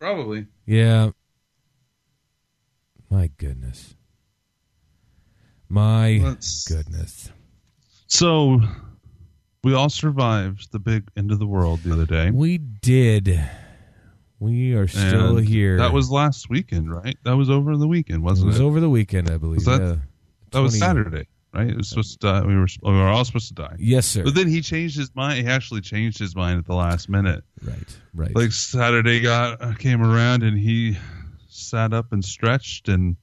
[0.00, 0.46] Probably.
[0.66, 1.10] Yeah.
[3.10, 3.94] My goodness.
[5.68, 7.30] My Let's- goodness.
[8.06, 8.60] So
[9.62, 12.30] we all survived the big end of the world the other day.
[12.30, 13.40] We did.
[14.40, 15.76] We are still And here.
[15.76, 17.16] That was last weekend, right?
[17.24, 18.50] That was over the weekend, wasn't it?
[18.50, 19.56] It was over the weekend, I believe.
[19.56, 19.96] Was that- yeah.
[20.52, 21.68] that was Saturday, right?
[21.68, 22.46] It was supposed to die.
[22.46, 23.76] We were, we were all supposed to die.
[23.78, 24.24] Yes, sir.
[24.24, 25.46] But then he changed his mind.
[25.46, 27.44] He actually changed his mind at the last minute.
[27.62, 28.34] right, right.
[28.34, 30.96] Like Saturday got came around and he
[31.48, 33.16] sat up and stretched and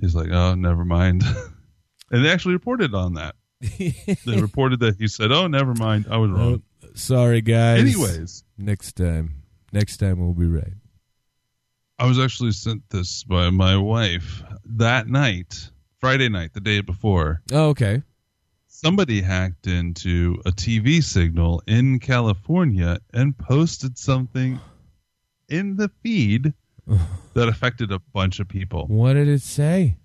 [0.00, 1.22] he's like, "Oh, never mind."
[2.10, 3.34] and they actually reported on that.
[4.26, 6.06] They reported that he said, "Oh, never mind.
[6.10, 7.80] I was oh, wrong." Oh, sorry, guys.
[7.80, 9.42] Anyways, next time.
[9.72, 10.74] Next time we'll be right.
[11.98, 15.70] I was actually sent this by my wife that night,
[16.04, 17.40] Friday night, the day before.
[17.50, 18.02] Oh, okay.
[18.66, 24.60] somebody hacked into a TV signal in California and posted something
[25.48, 26.52] in the feed
[27.32, 28.84] that affected a bunch of people.
[28.86, 29.96] What did it say?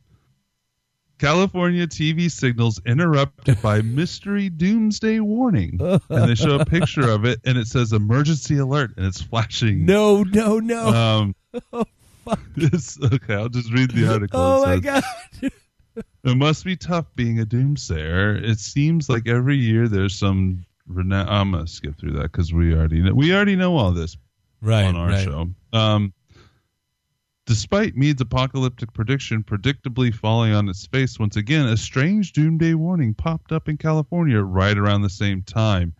[1.18, 5.80] California TV signals interrupted by mystery doomsday warning.
[5.82, 9.86] And they show a picture of it and it says emergency alert and it's flashing.
[9.86, 10.88] No, no, no.
[10.88, 11.36] Um,
[12.56, 14.40] it's, okay, I'll just read the article.
[14.40, 15.04] oh my god.
[16.24, 18.42] It must be tough being a doomsayer.
[18.44, 20.66] It seems like every year there's some.
[20.88, 24.18] Rena- I'm gonna skip through that because we already know, we already know all this
[24.62, 25.24] Right, on our right.
[25.24, 25.50] show.
[25.72, 26.14] Um,
[27.46, 33.14] despite Meade's apocalyptic prediction predictably falling on its face once again, a strange doomsday warning
[33.14, 35.94] popped up in California right around the same time.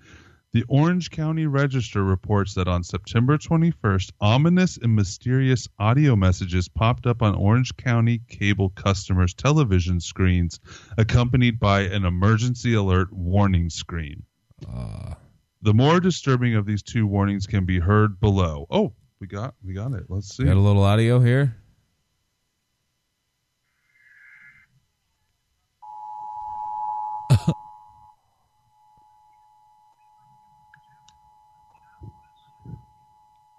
[0.52, 7.06] The Orange County Register reports that on September 21st, ominous and mysterious audio messages popped
[7.06, 10.60] up on Orange County cable customers' television screens,
[10.98, 14.24] accompanied by an emergency alert warning screen.
[14.68, 15.14] Uh,
[15.62, 18.66] The more disturbing of these two warnings can be heard below.
[18.72, 20.06] Oh, we got we got it.
[20.10, 20.46] Let's see.
[20.46, 21.58] got a little audio here.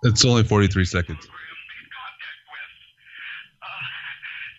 [0.01, 1.21] It's only 43 seconds.
[1.21, 2.73] made contact with,
[3.61, 3.85] uh,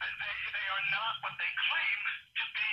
[0.06, 1.99] they, they are not what they claim
[2.30, 2.71] to be.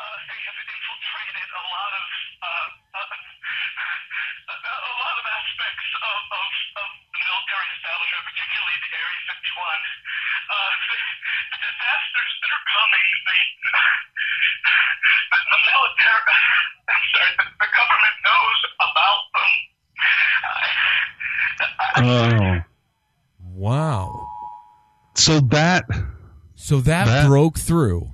[0.00, 2.06] Uh, they have infiltrated a lot of,
[2.40, 2.68] uh,
[3.04, 3.04] uh,
[4.48, 6.48] a, a lot of aspects of, of,
[6.88, 9.36] of the military establishment, particularly the Area 51.
[9.36, 11.00] Uh, the,
[11.52, 16.12] the disasters that are coming, they, the, the military,
[22.04, 22.58] Oh,
[23.54, 24.26] Wow.
[25.14, 25.84] so that
[26.54, 28.08] So that, That- broke through.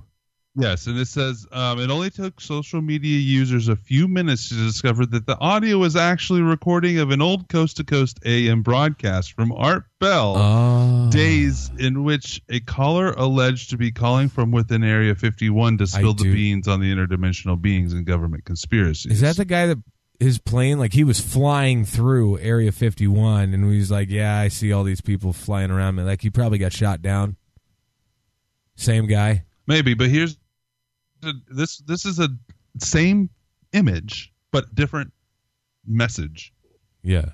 [0.55, 4.55] Yes, and it says um, it only took social media users a few minutes to
[4.55, 8.61] discover that the audio was actually a recording of an old coast to coast AM
[8.63, 10.33] broadcast from Art Bell.
[10.35, 11.09] Oh.
[11.11, 16.13] Days in which a caller alleged to be calling from within Area 51 to spill
[16.15, 19.13] the beans on the interdimensional beings and government conspiracies.
[19.13, 19.77] Is that the guy that
[20.19, 24.47] his plane like he was flying through Area 51 and he was like, "Yeah, I
[24.49, 27.37] see all these people flying around me." Like he probably got shot down.
[28.75, 29.43] Same guy.
[29.67, 30.37] Maybe, but here's
[31.49, 31.77] this.
[31.79, 32.29] This is a
[32.79, 33.29] same
[33.73, 35.13] image but different
[35.85, 36.53] message.
[37.03, 37.29] Yeah.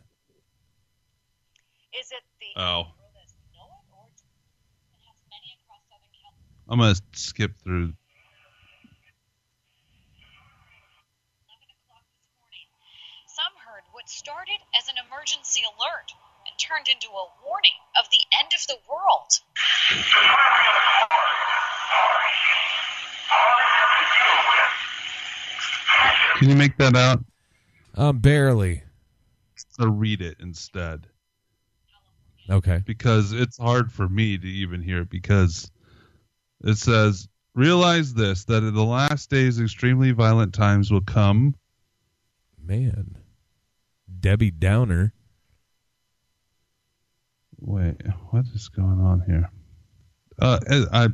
[1.98, 2.82] Is it the Oh.
[2.84, 6.65] world as we know it, or it has many across Southern California?
[6.69, 7.93] I'm gonna skip through.
[11.45, 12.67] 11 o'clock this morning.
[13.32, 16.13] Some heard what started as an emergency alert
[16.45, 19.31] and turned into a warning of the end of the world.
[26.37, 27.25] Can you make that out?
[27.95, 28.83] Um barely.
[29.79, 31.07] Or read it instead.
[32.47, 32.83] Okay.
[32.85, 35.71] because it's hard for me to even hear it because
[36.63, 41.55] it says realize this that in the last days extremely violent times will come
[42.63, 43.24] Man.
[44.25, 45.13] Debbie Downer.
[47.59, 49.47] wait what is going on here
[50.41, 50.59] uh
[50.91, 51.07] i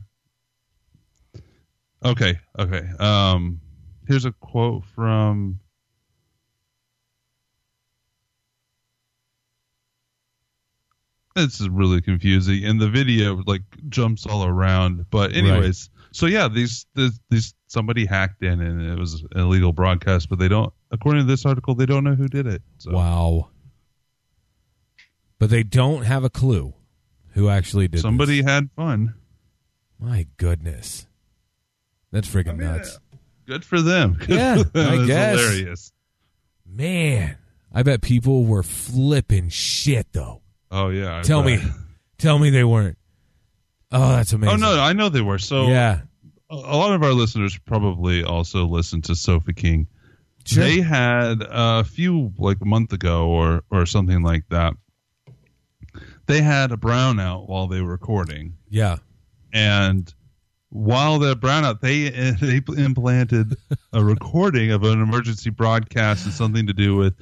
[2.05, 3.59] okay okay um
[4.07, 5.59] here's a quote from
[11.35, 16.47] This is really confusing and the video like jumps all around but anyways so yeah
[16.47, 20.73] these, these these somebody hacked in and it was an illegal broadcast but they don't
[20.91, 23.49] according to this article they don't know who did it so Wow.
[25.39, 26.73] But they don't have a clue
[27.33, 28.01] who actually did it.
[28.03, 28.49] somebody this.
[28.51, 29.15] had fun
[29.99, 31.07] My goodness.
[32.11, 32.99] That's freaking mean, nuts.
[33.47, 34.99] good for them Good Yeah, for them.
[35.01, 35.39] I guess.
[35.39, 35.91] hilarious
[36.65, 37.37] Man.
[37.73, 40.41] I bet people were flipping shit though.
[40.69, 41.59] oh yeah I Tell me.
[42.17, 42.97] Tell me they weren't.
[43.91, 44.63] Oh, that's oh, amazing.
[44.63, 46.01] oh no i know they were so yeah.
[46.49, 49.87] a a lot of our listeners probably also listen to sophie king
[50.45, 50.63] Sure.
[50.63, 54.73] they had uh, a few like a month ago or or something like that
[56.25, 58.97] they had a brownout while they were recording yeah.
[59.53, 60.13] and
[60.69, 62.09] while the brownout they
[62.41, 63.55] they implanted
[63.93, 67.13] a recording of an emergency broadcast and something to do with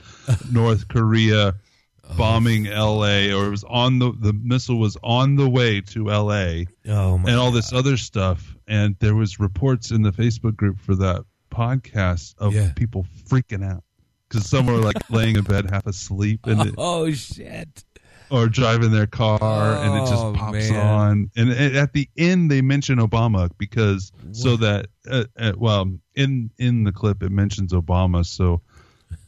[0.51, 1.55] north korea
[2.09, 2.17] oh.
[2.17, 6.53] bombing la or it was on the the missile was on the way to la
[6.87, 7.29] Oh my.
[7.29, 11.25] and all this other stuff and there was reports in the facebook group for that
[11.59, 12.71] podcast of Yeah.
[12.75, 13.83] people freaking out
[14.27, 17.83] because some were like laying in bed half asleep and it, oh shit.
[18.31, 19.39] or driving their car
[19.83, 20.85] and it Oh, just pops man.
[20.85, 26.49] on and at the end they mention obama because so that uh, uh, well in
[26.57, 28.61] in the clip it mentions obama so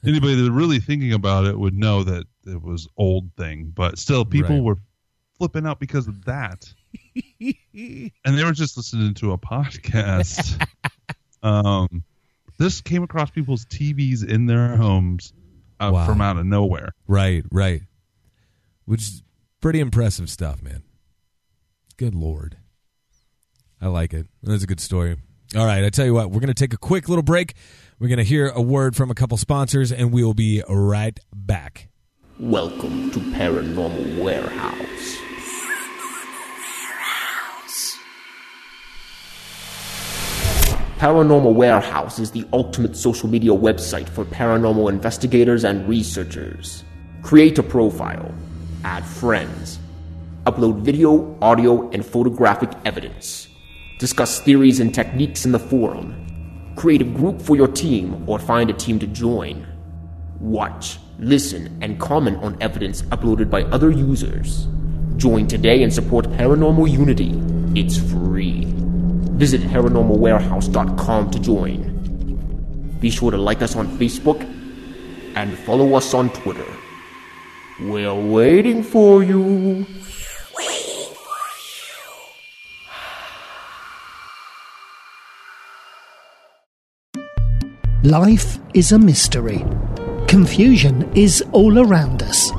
[0.05, 4.23] anybody that's really thinking about it would know that it was old thing but still
[4.23, 4.63] people Right.
[4.63, 4.77] were
[5.37, 6.71] flipping out because of that
[7.41, 10.63] and they were just listening to a podcast
[11.43, 12.03] um
[12.61, 15.33] this came across people's tvs in their homes
[15.79, 16.05] uh, Wow.
[16.05, 17.81] from out of nowhere Right, right.
[18.85, 19.23] Which is
[19.61, 20.83] pretty impressive stuff, man.
[21.97, 22.57] Good lord.
[23.81, 24.27] I like it.
[24.43, 25.17] That's a good story.
[25.55, 27.55] All right, I tell you what, we're going to take a quick little break.
[27.99, 31.19] We're going to hear a word from a couple sponsors, and we will be right
[31.33, 31.89] back.
[32.39, 35.17] Welcome to Paranormal Warehouse.
[41.01, 46.83] Paranormal Warehouse is the ultimate social media website for paranormal investigators and researchers.
[47.23, 48.31] Create a profile,
[48.83, 49.79] add friends,
[50.45, 53.47] upload video, audio, and photographic evidence,
[53.97, 56.13] discuss theories and techniques in the forum,
[56.75, 59.65] create a group for your team or find a team to join.
[60.39, 64.67] Watch, listen, and comment on evidence uploaded by other users.
[65.17, 67.41] Join today and support Paranormal Unity.
[67.73, 68.80] It's free.
[69.41, 72.97] Visit paranormalwarehouse.com to join.
[72.99, 74.39] Be sure to like us on Facebook
[75.35, 76.71] and follow us on Twitter.
[77.79, 79.87] We're waiting for you.
[88.03, 89.65] Life is a mystery.
[90.27, 92.51] Confusion is all around us.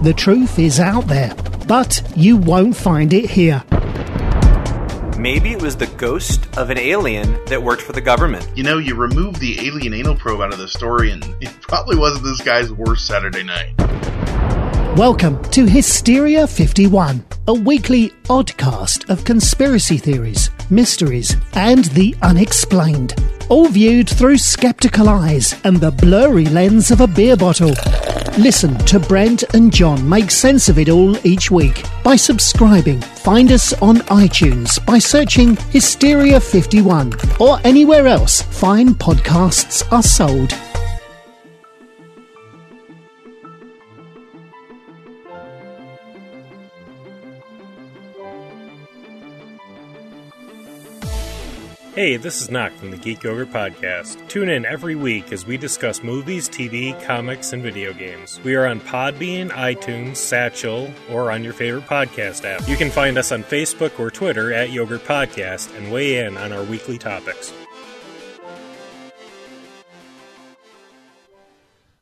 [0.00, 1.34] The truth is out there,
[1.66, 3.62] but you won't find it here.
[5.20, 8.48] Maybe it was the ghost of an alien that worked for the government.
[8.56, 11.98] You know, you remove the alien anal probe out of the story, and it probably
[11.98, 13.74] wasn't this guy's worst Saturday night.
[14.96, 23.14] Welcome to Hysteria 51, a weekly oddcast of conspiracy theories, mysteries, and the unexplained.
[23.48, 27.74] All viewed through skeptical eyes and the blurry lens of a beer bottle.
[28.38, 33.00] Listen to Brent and John make sense of it all each week by subscribing.
[33.00, 40.54] Find us on iTunes by searching Hysteria 51 or anywhere else fine podcasts are sold.
[51.96, 54.28] Hey, this is Knock from the Geek Yogurt Podcast.
[54.28, 58.38] Tune in every week as we discuss movies, TV, comics, and video games.
[58.44, 62.68] We are on Podbean, iTunes, Stitcher, or on your favorite podcast app.
[62.68, 66.52] You can find us on Facebook or Twitter at Yogurt Podcast and weigh in on
[66.52, 67.52] our weekly topics.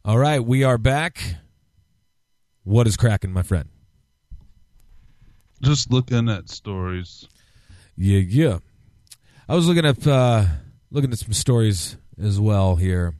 [0.05, 1.19] All right, we are back.
[2.63, 3.71] What is cracking, my friend?
[5.63, 7.27] Just looking at stories.
[7.97, 8.59] Yeah, yeah.
[9.51, 10.45] I was looking up, uh,
[10.91, 13.15] looking at some stories as well here,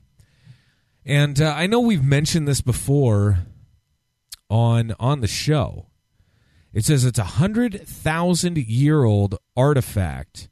[1.03, 3.39] and uh, I know we've mentioned this before
[4.47, 5.87] on on the show.
[6.71, 10.49] It says it's a hundred thousand year old artifact,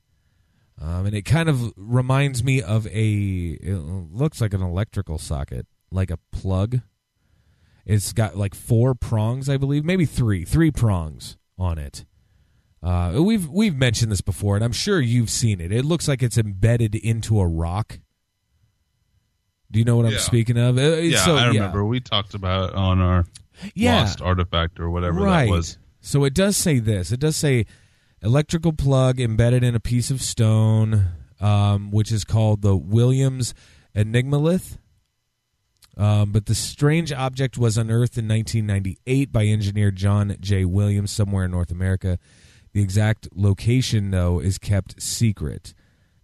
[0.81, 3.59] um, and it kind of reminds me of a.
[3.61, 6.81] It looks like an electrical socket, like a plug.
[7.85, 12.03] It's got like four prongs, I believe, maybe three, three prongs on it.
[12.83, 15.71] Uh, we've we've mentioned this before, and I'm sure you've seen it.
[15.71, 17.99] It looks like it's embedded into a rock.
[19.69, 20.77] Do you know what I'm speaking of?
[20.77, 23.25] Uh, Yeah, so, I remember we talked about it on our
[23.73, 24.01] Yeah.
[24.01, 25.45] lost artifact or whatever right.
[25.45, 25.77] that was.
[25.99, 27.11] So it does say this.
[27.11, 27.65] It does say
[28.21, 31.07] electrical plug embedded in a piece of stone,
[31.41, 33.53] um, which is called the Williams
[33.95, 34.77] Enigmalith.
[35.97, 40.63] Um, but the strange object was unearthed in 1998 by engineer John J.
[40.63, 42.19] Williams somewhere in North America.
[42.77, 45.73] The exact location, though, is kept secret.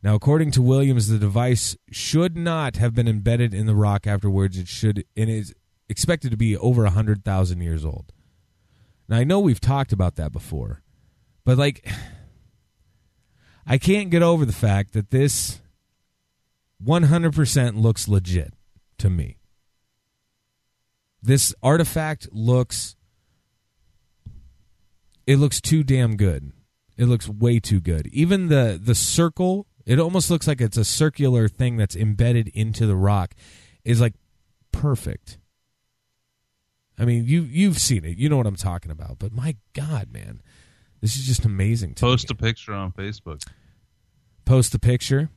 [0.03, 4.59] Now, according to Williams, the device should not have been embedded in the rock afterwards.
[4.59, 5.55] It should and is
[5.89, 8.13] expected to be over hundred thousand years old.
[9.09, 10.83] Now, I know we've talked about that before,
[11.43, 11.89] but like,
[13.65, 15.59] I can't get over the fact that this
[16.85, 18.53] 100% looks legit
[18.99, 19.39] to me.
[21.19, 22.95] This artifact looks
[25.27, 26.51] it looks too damn good.
[26.97, 28.07] It looks way too good.
[28.07, 32.85] Even the the circle, it almost looks like it's a circular thing that's embedded into
[32.85, 33.33] the rock
[33.83, 34.13] is like
[34.71, 35.37] perfect.
[36.99, 38.17] I mean, you you've seen it.
[38.17, 39.17] You know what I'm talking about.
[39.19, 40.41] But my god, man.
[41.01, 42.35] This is just amazing to Post me.
[42.39, 43.41] a picture on Facebook.
[44.45, 45.29] Post a picture.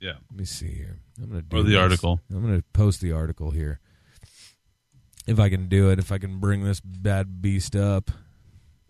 [0.00, 0.14] Yeah.
[0.30, 0.98] Let me see here.
[1.22, 1.78] I'm gonna do Or the this.
[1.78, 2.20] article.
[2.30, 3.80] I'm gonna post the article here.
[5.26, 8.10] If I can do it, if I can bring this bad beast up.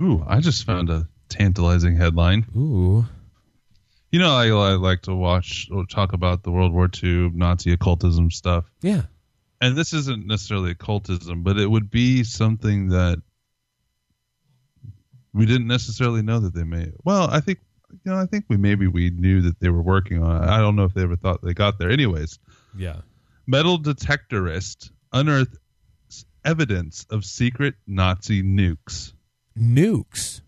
[0.03, 2.47] Ooh, I just found a tantalizing headline.
[2.57, 3.05] Ooh.
[4.13, 7.73] You know, I, I like to watch or talk about the World War II Nazi
[7.73, 8.65] occultism stuff.
[8.81, 9.03] Yeah.
[9.61, 13.21] And this isn't necessarily occultism, but it would be something that
[15.33, 16.93] we didn't necessarily know that they made.
[17.05, 17.59] Well, I think
[18.05, 20.49] you know, I think we maybe we knew that they were working on it.
[20.49, 21.91] I don't know if they ever thought they got there.
[21.91, 22.39] Anyways,
[22.77, 23.01] Yeah.
[23.47, 25.57] metal detectorist unearthed
[26.45, 29.13] evidence of secret Nazi nukes.
[29.59, 30.41] Nukes.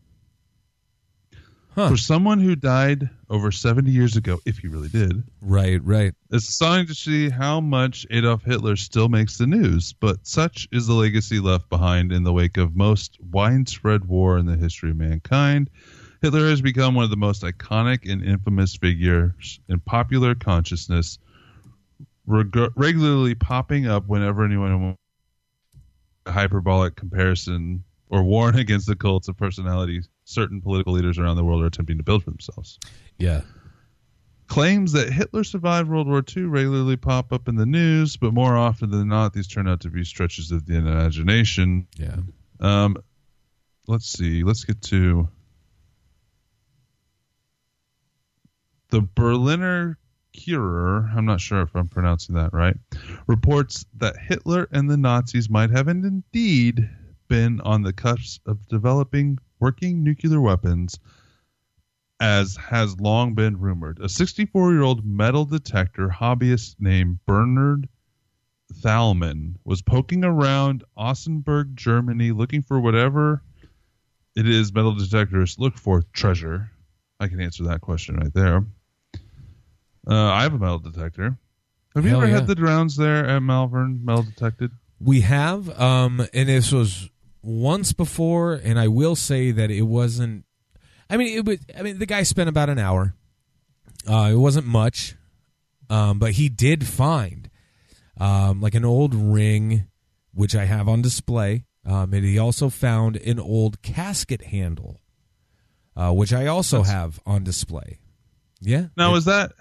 [1.75, 1.91] Huh.
[1.91, 6.13] For someone who died over 70 years ago, if he really did, Right, right.
[6.33, 10.89] it's astonishing to see how much Adolf Hitler still makes the news, but such is
[10.89, 14.97] the legacy left behind in the wake of most widespread war in the history of
[14.97, 15.71] mankind.
[16.21, 21.21] Hitler has become one of the most iconic and infamous figures in popular consciousness,
[22.27, 24.97] reg- regularly popping up whenever anyone
[26.27, 31.45] a hyperbolic comparison or warn against the cults of personality certain political leaders around the
[31.45, 32.79] world are attempting to build for themselves.
[33.19, 33.43] Yeah.
[34.47, 38.57] Claims that Hitler survived World War II regularly pop up in the news, but more
[38.57, 41.87] often than not, these turn out to be stretches of the imagination.
[41.99, 42.17] Yeah.
[42.61, 42.97] Um,
[43.87, 44.43] let's see.
[44.45, 45.29] Let's get to
[48.91, 49.99] the Berliner
[50.35, 51.15] Kurier.
[51.15, 52.77] I'm not sure if I'm pronouncing that right.
[53.27, 56.89] Reports that Hitler and the Nazis might have indeed
[57.29, 60.99] been on the cusp of developing working nuclear weapons,
[62.21, 63.99] as has long been rumored.
[64.01, 67.89] A 64 year old metal detector hobbyist named Bernard
[68.73, 73.43] Thalman was poking around Osnabrück, Germany, looking for whatever
[74.37, 76.71] it is metal detectors look for treasure.
[77.19, 78.65] I can answer that question right there.
[80.09, 81.37] Uh, I have a metal detector.
[81.95, 82.35] Have you ever yeah.
[82.35, 84.71] had the rounds there at Malvern metal detected?
[85.01, 87.11] We have, um, and this was
[87.43, 90.45] once before, and I will say that it wasn't.
[91.11, 91.59] I mean, it was.
[91.79, 93.15] I mean, the guy spent about an hour.
[94.09, 95.17] Uh, it wasn't much,
[95.91, 97.51] um, but he did find
[98.19, 99.87] um, like an old ring,
[100.33, 101.65] which I have on display.
[101.87, 105.01] Um, and he also found an old casket handle,
[105.97, 107.99] uh, which I also have on display.
[108.61, 108.87] Yeah.
[108.97, 109.53] Now, It- is that?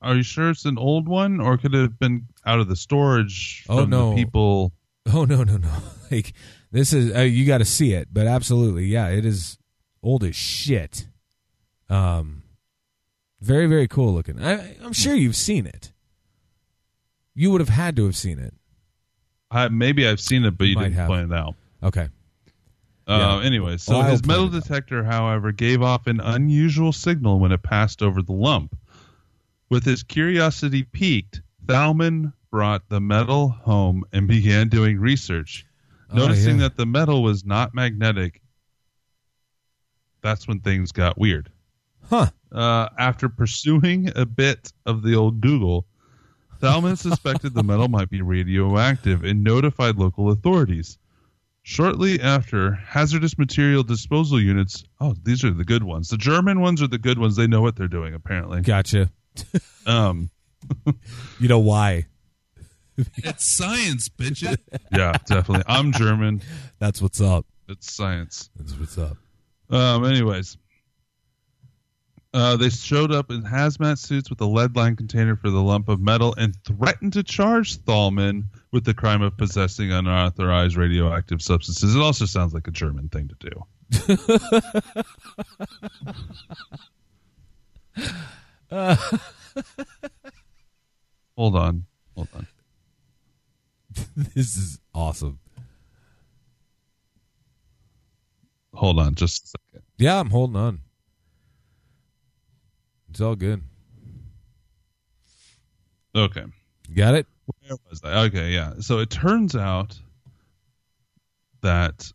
[0.00, 2.74] Are you sure it's an old one, or could it have been out of the
[2.76, 4.10] storage Oh, no.
[4.10, 4.72] the people?
[5.12, 5.68] Oh no no no!
[6.10, 6.32] Like
[6.70, 9.58] this is uh, you got to see it, but absolutely, yeah, it is
[10.02, 11.06] old as shit.
[11.88, 12.42] Um,
[13.40, 14.40] very very cool looking.
[14.42, 15.92] I, I'm sure you've seen it.
[17.34, 18.54] You would have had to have seen it.
[19.50, 21.08] I, maybe I've seen it, but you Might didn't have.
[21.08, 21.54] point it out.
[21.82, 22.08] Okay.
[23.06, 23.46] Uh, Yeah.
[23.46, 24.62] Anyway, so Well, his metal point it out.
[24.64, 28.76] detector, however, gave off an unusual signal when it passed over the lump.
[29.70, 35.66] With his curiosity piqued, Thalman brought the metal home and began doing research.
[36.12, 36.68] Oh, Noticing yeah.
[36.68, 38.42] that the metal was not magnetic,
[40.20, 41.50] that's when things got weird.
[42.08, 42.26] Huh.
[42.52, 45.86] Uh, after pursuing a bit of the old Google,
[46.60, 50.98] Thalman suspected the metal might be radioactive and notified local authorities.
[51.64, 54.84] Shortly after, hazardous material disposal units.
[55.00, 56.08] Oh, these are the good ones.
[56.08, 57.36] The German ones are the good ones.
[57.36, 58.60] They know what they're doing, apparently.
[58.60, 59.10] Gotcha.
[59.86, 60.30] Um,
[61.40, 62.06] You know why?
[63.16, 64.42] it's science, bitch.
[64.92, 65.64] yeah, definitely.
[65.66, 66.42] I'm German.
[66.78, 67.46] That's what's up.
[67.68, 68.50] It's science.
[68.56, 69.16] That's what's up.
[69.70, 70.58] Um, anyways,
[72.34, 75.88] uh, they showed up in hazmat suits with a lead line container for the lump
[75.88, 81.94] of metal and threatened to charge Thalman with the crime of possessing unauthorized radioactive substances.
[81.94, 83.66] It also sounds like a German thing to do.
[91.36, 91.84] hold on.
[92.14, 92.46] Hold on.
[94.16, 95.38] this is awesome.
[98.74, 99.82] Hold on just a second.
[99.98, 100.80] Yeah, I'm holding on.
[103.10, 103.62] It's all good.
[106.14, 106.44] Okay.
[106.94, 107.26] Got it?
[107.60, 108.24] Where was I?
[108.24, 108.74] Okay, yeah.
[108.80, 109.98] So it turns out
[111.62, 112.10] that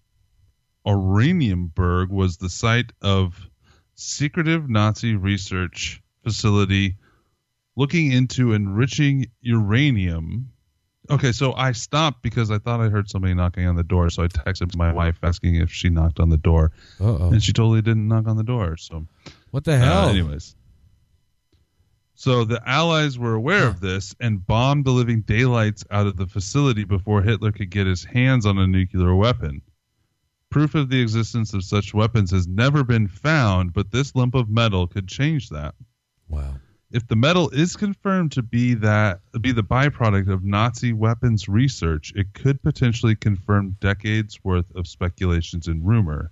[0.86, 3.50] Oranienburg was the site of
[3.96, 6.96] secretive Nazi research facility
[7.76, 10.52] looking into enriching uranium.
[11.10, 14.24] Okay, so I stopped because I thought I heard somebody knocking on the door, so
[14.24, 17.30] I texted my wife asking if she knocked on the door, Uh oh.
[17.32, 18.76] and she totally didn't knock on the door.
[18.78, 19.06] So
[19.52, 20.08] What the hell?
[20.08, 20.56] uh, anyways.
[22.16, 26.26] So the Allies were aware of this and bombed the living daylights out of the
[26.26, 29.62] facility before Hitler could get his hands on a nuclear weapon.
[30.50, 34.50] Proof of the existence of such weapons has never been found, but this lump of
[34.50, 35.76] metal could change that.
[36.28, 36.56] Wow.
[36.90, 42.14] If the metal is confirmed to be that be the byproduct of Nazi weapons research,
[42.16, 46.32] it could potentially confirm decades worth of speculations and rumor.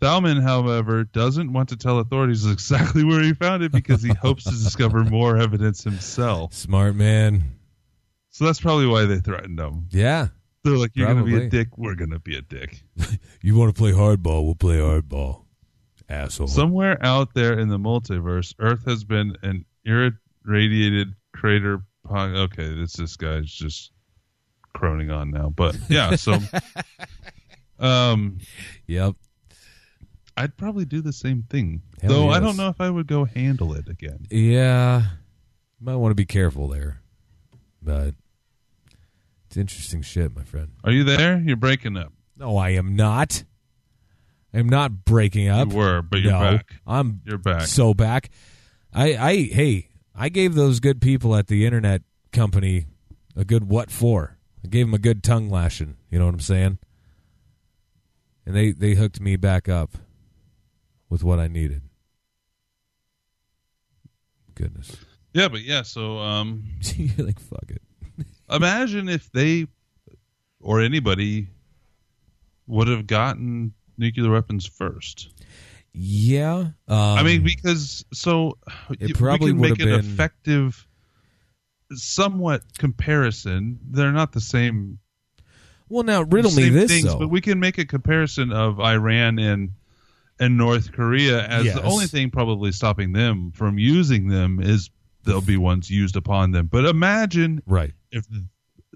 [0.00, 4.44] Thalman, however, doesn't want to tell authorities exactly where he found it because he hopes
[4.44, 6.54] to discover more evidence himself.
[6.54, 7.44] Smart man.
[8.30, 9.86] So that's probably why they threatened him.
[9.90, 10.28] Yeah.
[10.64, 11.78] They're like, "You're going to be a dick.
[11.78, 12.82] We're going to be a dick."
[13.42, 14.44] You want to play hardball?
[14.44, 15.44] We'll play hardball.
[16.08, 16.46] Asshole.
[16.48, 21.82] Somewhere out there in the multiverse, Earth has been an irradiated crater.
[22.06, 23.92] po- Okay, this this guy's just
[24.74, 26.16] croning on now, but yeah.
[26.16, 26.38] So,
[27.78, 28.38] um,
[28.86, 29.14] yep.
[30.36, 32.28] I'd probably do the same thing, Hell though.
[32.30, 34.26] I don't know if I would go handle it again.
[34.30, 35.00] Yeah.
[35.80, 37.00] You might want to be careful there.
[37.82, 38.14] But
[39.46, 40.68] it's interesting shit, my friend.
[40.84, 41.38] Are you there?
[41.40, 42.12] You're breaking up.
[42.36, 43.42] No, I am not.
[44.52, 45.70] I am not breaking up.
[45.70, 46.74] You were, but you're no, back.
[46.86, 47.62] I'm You're back.
[47.62, 48.30] so back.
[48.92, 52.86] I, I, hey, I gave those good people at the internet company
[53.36, 54.38] a good what for.
[54.64, 55.96] I gave them a good tongue lashing.
[56.10, 56.78] You know what I'm saying?
[58.46, 59.98] And they they hooked me back up
[61.10, 61.82] with what I needed.
[64.54, 64.96] Goodness,
[65.34, 65.82] Yeah, but yeah.
[65.82, 66.64] So, um,
[66.96, 67.82] you're like fuck it.
[68.50, 69.66] imagine if they
[70.60, 71.48] or anybody
[72.66, 75.30] would have gotten nuclear weapons first.
[75.92, 78.58] Yeah, um, I mean, because so
[79.00, 80.86] It probably we make an been- effective,
[81.92, 83.78] somewhat comparison.
[83.90, 84.98] They're not the same.
[85.88, 87.18] well, now riddle me this things, though.
[87.18, 89.70] but we can make a comparison of Iran and
[90.40, 91.74] and North Korea as Yes.
[91.74, 94.88] the only thing probably stopping them from using them is
[95.24, 96.66] there'll be ones used upon them.
[96.66, 97.92] But imagine right?
[98.12, 98.24] if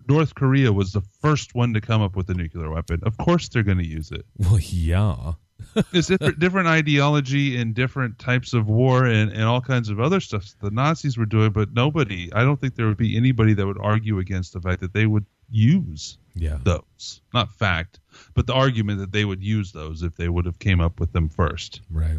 [0.08, 3.00] North Korea was the first one to come up with a nuclear weapon.
[3.04, 4.24] Of course, they're going to use it.
[4.38, 5.32] Well, yeah.
[5.92, 10.18] It's different, different ideology and different types of war and, and all kinds of other
[10.20, 13.64] stuff the Nazis were doing, but nobody, I don't think there would be anybody that
[13.66, 16.58] would argue against the fact that they would use Yeah.
[16.64, 17.20] those.
[17.32, 18.00] Not fact,
[18.34, 21.12] but the argument that they would use those if they would have came up with
[21.12, 21.80] them first.
[21.90, 22.18] Right.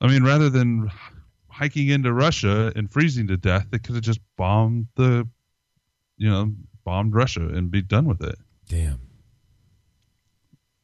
[0.00, 0.90] I mean, rather than
[1.48, 5.28] hiking into Russia and freezing to death, they could have just bombed the,
[6.24, 6.54] you know,
[6.84, 8.38] bombed Russia and be done with it.
[8.66, 8.98] Damn.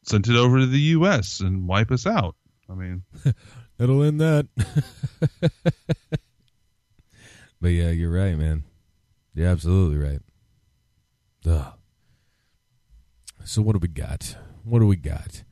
[0.03, 1.41] Sent it over to the U.S.
[1.41, 2.37] and wipe us out.
[2.69, 3.05] I mean,
[3.81, 4.47] It'll end that.
[7.59, 8.65] but yeah, you're right, man.
[9.33, 10.21] You're absolutely right.
[11.47, 11.73] Ugh.
[13.47, 14.37] So what do we got?
[14.65, 15.45] What do we got?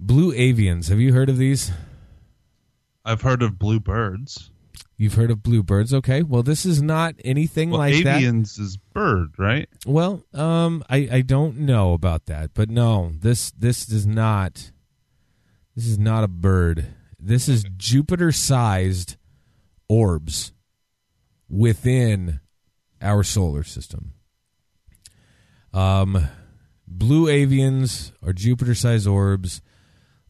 [0.00, 0.88] Blue avians.
[0.88, 1.70] Have you heard of these?
[3.04, 4.50] I've heard of bluebirds.
[5.00, 5.94] You've heard of bluebirds.
[5.94, 6.24] Okay.
[6.24, 8.20] Well, this is not anything Well, like that.
[8.20, 9.68] avians is bird, right?
[9.86, 14.72] Well, um, I, I don't know about that, but no, this this is not.
[15.76, 16.86] This is not a bird.
[17.20, 19.14] This is Jupiter-sized
[19.88, 20.52] orbs
[21.48, 22.40] within
[23.00, 24.14] our solar system.
[25.72, 26.26] Um,
[26.88, 29.62] blue avians are Jupiter-sized orbs.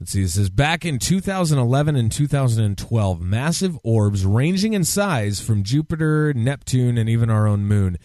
[0.01, 0.23] Let's see.
[0.23, 6.97] It says back in 2011 and 2012, massive orbs ranging in size from Jupiter, Neptune,
[6.97, 7.99] and even our own moon,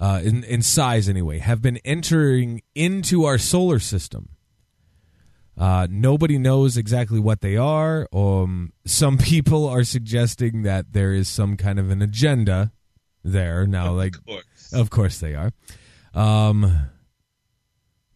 [0.00, 4.30] uh, in, in size anyway, have been entering into our solar system.
[5.56, 8.08] Uh, nobody knows exactly what they are.
[8.12, 12.72] Um, some people are suggesting that there is some kind of an agenda
[13.22, 13.66] there.
[13.66, 14.72] Now, like, course.
[14.72, 15.52] of course they are.
[16.12, 16.88] Um,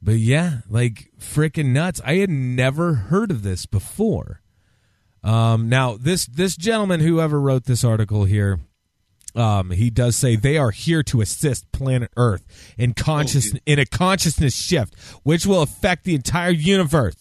[0.03, 2.01] but yeah, like freaking nuts.
[2.05, 4.41] I had never heard of this before.
[5.23, 8.61] Um, now this this gentleman, whoever wrote this article here,
[9.35, 13.85] um, he does say they are here to assist planet Earth in conscious in a
[13.85, 17.17] consciousness shift, which will affect the entire universe.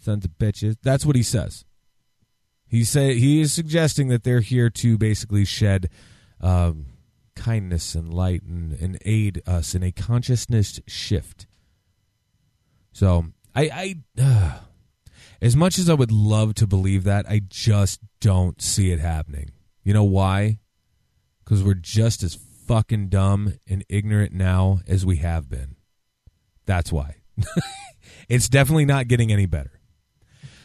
[0.00, 0.76] Sons of bitches.
[0.82, 1.64] That's what he says.
[2.66, 5.88] He say he is suggesting that they're here to basically shed
[6.40, 6.86] um,
[7.40, 11.46] kindness and light and, and aid us in a consciousness shift.
[12.92, 13.62] So I,
[14.18, 14.58] I uh,
[15.42, 19.52] as much as I would love to believe that, I just don't see it happening.
[19.82, 20.58] You know why?
[21.42, 25.76] Because we're just as fucking dumb and ignorant now as we have been.
[26.66, 27.16] That's why.
[28.28, 29.80] it's definitely not getting any better.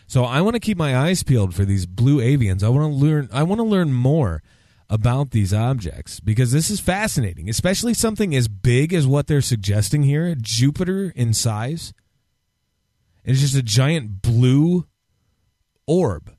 [0.08, 2.64] So I want to keep my eyes peeled for these blue avians.
[2.64, 3.30] I want to learn.
[3.32, 4.44] I want to learn more
[4.90, 10.04] about these objects because this is fascinating, especially something as big as what they're suggesting
[10.04, 11.94] here, Jupiter in size.
[13.24, 14.86] It's just a giant blue
[15.88, 16.32] orb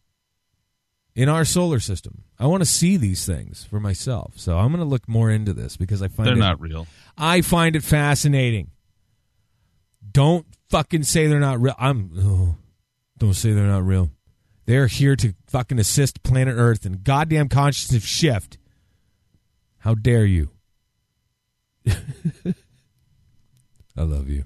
[1.14, 2.22] in our solar system.
[2.38, 4.34] I want to see these things for myself.
[4.36, 6.86] So I'm going to look more into this because I find They're it, not real.
[7.16, 8.70] I find it fascinating.
[10.12, 11.74] Don't fucking say they're not real.
[11.78, 12.56] I'm oh,
[13.18, 14.10] don't say they're not real.
[14.66, 18.58] They're here to fucking assist planet Earth and goddamn consciousness shift.
[19.78, 20.50] How dare you?
[21.88, 21.92] I
[24.02, 24.44] love you.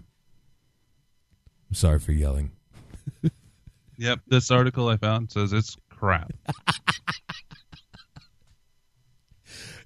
[1.69, 2.53] I'm sorry for yelling.
[3.97, 4.21] Yep.
[4.29, 6.33] This article I found says it's crap.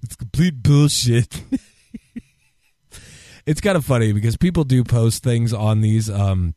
[0.05, 1.41] It's complete bullshit.
[3.47, 6.53] it's kind of funny because people do post things on these, um,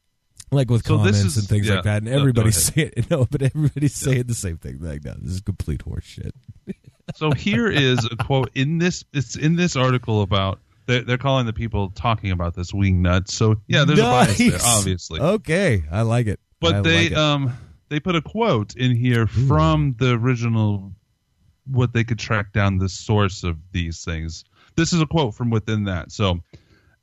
[0.50, 1.76] like with So comments is- and things yeah.
[1.76, 2.92] like that, and No, go everybody's ahead.
[2.96, 4.78] saying no, but everybody's saying the same thing.
[4.80, 6.32] Like, no, this is complete horseshit.
[7.14, 9.04] So here is a quote in this.
[9.12, 10.60] It's in this article about.
[10.86, 13.34] They're, they're calling the people talking about this wing nuts.
[13.34, 15.20] So yeah, there's a bias there, obviously.
[15.20, 16.40] Okay, I like it.
[16.60, 17.18] but I they like it.
[17.18, 17.52] um
[17.90, 20.92] they put a quote in here from the original
[21.66, 24.44] what they could track down the source of these things
[24.76, 26.40] this is a quote from within that so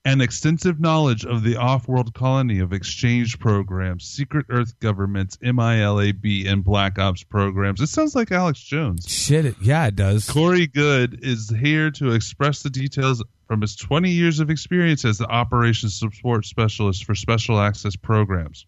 [0.06, 6.64] an extensive knowledge of the off-world colony of exchange programs secret earth governments milab and
[6.64, 9.46] black ops programs it sounds like alex jones shit.
[9.46, 10.30] It, yeah, it does.
[10.30, 15.18] Corey Goode is here to express the details from his 20 years of experience as
[15.18, 18.66] the operations support specialist for special access programs.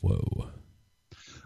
[0.00, 0.50] Whoa.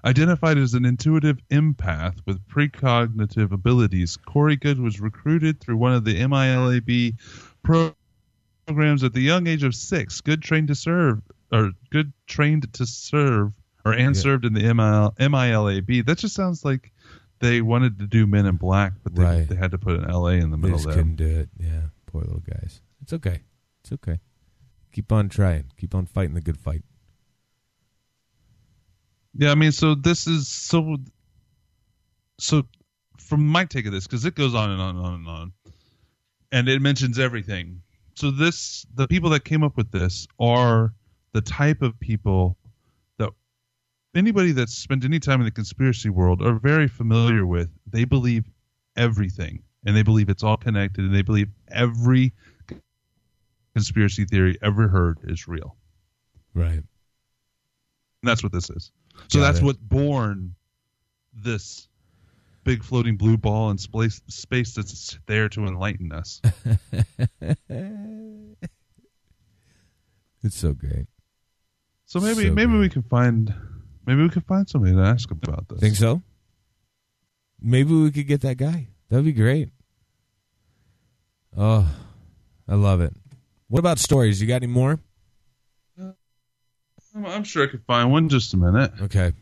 [0.05, 6.05] Identified as an intuitive empath with precognitive abilities, Corey Goode was recruited through one of
[6.05, 7.16] the MILAB
[7.62, 7.95] pro-
[8.66, 10.20] programs at the young age of six.
[10.20, 11.20] Goode trained to serve,
[11.52, 13.52] or good trained to serve,
[13.84, 14.22] or and Yeah.
[14.22, 16.04] served in the MIL, MILAB.
[16.06, 16.92] That just sounds like
[17.40, 19.48] they wanted to do Men in Black, but they, Right.
[19.48, 20.96] they had to put an LA in the They middle just there.
[20.96, 21.50] couldn't do it.
[21.58, 22.80] Yeah, poor little guys.
[23.02, 23.42] It's okay.
[23.82, 24.18] It's okay.
[24.92, 25.64] Keep on trying.
[25.76, 26.82] Keep on fighting the good fight.
[29.36, 30.96] Yeah, I mean, so this is so.
[32.38, 32.66] So,
[33.18, 35.52] from my take of this, because it goes on and on and on and on,
[36.52, 37.82] and it mentions everything.
[38.14, 40.94] So this, the people that came up with this are
[41.32, 42.56] the type of people
[43.18, 43.30] that
[44.14, 47.68] anybody that's spent any time in the conspiracy world are very familiar with.
[47.90, 48.44] They believe
[48.96, 52.32] everything, and they believe it's all connected, and they believe every
[53.74, 55.76] conspiracy theory ever heard is real.
[56.54, 56.74] Right.
[56.74, 56.84] And
[58.22, 58.92] that's what this is.
[59.28, 59.64] So Got that's it.
[59.64, 60.54] what born
[61.32, 61.88] this
[62.64, 66.40] big floating blue ball in space, space that's there to enlighten us.
[70.42, 71.06] It's so great.
[72.04, 72.80] So maybe So maybe great.
[72.80, 73.54] we can find
[74.06, 75.80] maybe we can find somebody to ask about this.
[75.80, 76.22] Think so?
[77.60, 78.88] Maybe we could get that guy.
[79.08, 79.70] That'd be great.
[81.56, 81.88] Oh,
[82.68, 83.14] I love it.
[83.68, 84.40] What about stories?
[84.42, 85.00] You got any more?
[85.98, 88.28] I'm, I'm sure I could find one.
[88.28, 88.92] Just a minute.
[89.00, 89.32] Okay.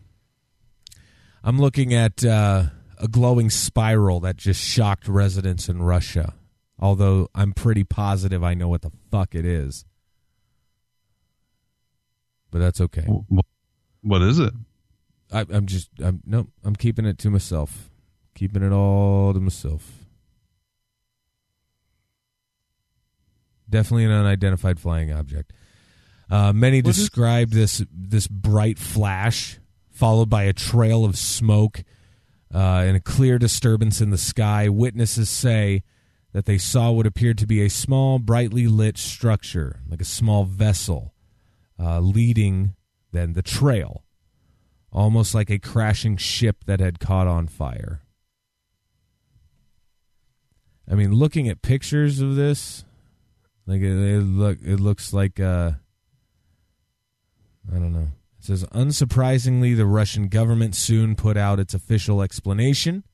[1.42, 2.66] I'm looking at uh,
[3.02, 6.34] a glowing spiral that just shocked residents in Russia.
[6.78, 9.84] Although I'm pretty positive I know what the fuck it is.
[12.50, 13.02] But that's okay.
[13.02, 14.52] Wh- wh- What is it?
[15.32, 17.90] I, I'm just, I'm no, I'm keeping it to myself.
[18.34, 19.90] Keeping it all to myself.
[23.68, 25.52] Definitely an unidentified flying object.
[26.30, 29.58] Uh, many What is- this this bright flash
[29.90, 31.84] followed by a trail of smoke
[32.54, 34.68] uh, and a clear disturbance in the sky.
[34.68, 35.82] Witnesses say
[36.32, 40.44] that they saw what appeared to be a small, brightly lit structure, like a small
[40.44, 41.14] vessel,
[41.78, 42.74] uh, leading
[43.12, 44.04] then the trail,
[44.90, 48.02] almost like a crashing ship that had caught on fire.
[50.90, 52.84] I mean, looking at pictures of this,
[53.66, 55.72] like it, it look, it looks like uh,
[57.70, 58.08] I don't know.
[58.42, 63.04] It says, unsurprisingly, the Russian government soon put out its official explanation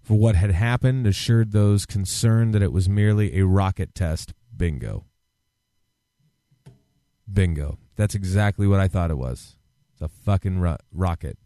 [0.00, 4.34] for what had happened, assured those concerned that it was merely a rocket test.
[4.56, 5.04] Bingo.
[7.30, 7.78] Bingo.
[7.96, 9.56] That's exactly what I thought it was.
[9.94, 11.38] It's a fucking ro- rocket.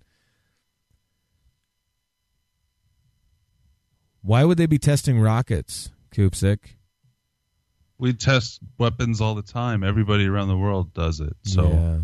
[4.20, 6.59] Why would they be testing rockets, Koopsik?
[7.96, 9.82] We test weapons all the time.
[9.82, 11.34] Everybody around the world does it.
[11.44, 11.98] So yeah.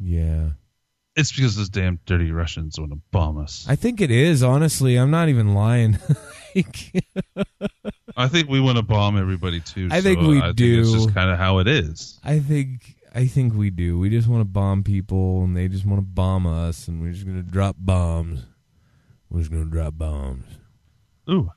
[0.00, 0.50] Yeah.
[1.16, 3.66] it's because those damn dirty Russians want to bomb us.
[3.68, 4.96] I think it is, honestly.
[4.96, 5.98] I'm not even lying.
[8.16, 9.88] I think we want to bomb everybody too.
[9.90, 10.80] I think we I do.
[10.80, 12.18] it's just kind of how it is.
[12.24, 13.98] I think I think we do.
[13.98, 17.12] We just want to bomb people and they just want to bomb us and we're
[17.12, 18.44] just gonna drop bombs.
[19.30, 20.44] We're just gonna drop bombs.
[21.30, 21.50] Ooh.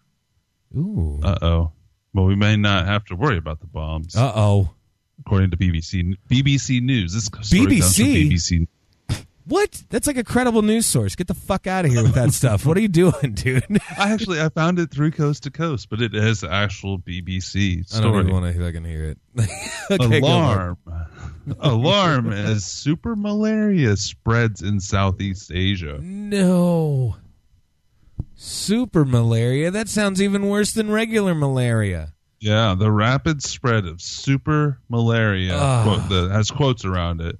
[0.77, 1.19] Ooh.
[1.23, 1.71] Uh oh.
[2.13, 4.69] Well, we may not have to worry about the bombs, Uh oh.
[5.31, 7.13] According to BBC BBC News.
[7.13, 8.29] This story BBC?
[8.29, 8.67] BBC.
[9.45, 9.81] What?
[9.89, 11.15] That's like a credible news source.
[11.15, 12.65] Get the fuck out of here with that stuff.
[12.65, 13.63] What are you doing, dude?
[13.97, 18.01] I actually I found it through Coast to Coast, but it is actual BBC I
[18.01, 19.17] don't even want to fucking hear it.
[19.91, 20.19] okay.
[20.19, 20.77] Alarm!
[21.59, 22.33] Alarm!
[22.33, 25.97] As super malaria spreads in Southeast Asia.
[26.01, 27.15] No.
[28.35, 29.71] Super malaria?
[29.71, 32.13] That sounds even worse than regular malaria.
[32.41, 35.83] Yeah, the rapid spread of super malaria Ah.
[35.83, 37.37] quote, that has quotes around it.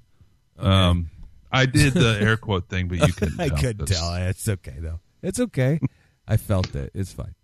[0.58, 1.10] Um,
[1.50, 3.40] I did the air quote thing, but you couldn't.
[3.40, 4.14] I couldn't tell.
[4.14, 5.00] It's okay, though.
[5.22, 5.80] It's okay.
[6.26, 6.92] I felt it.
[6.94, 7.34] It's fine.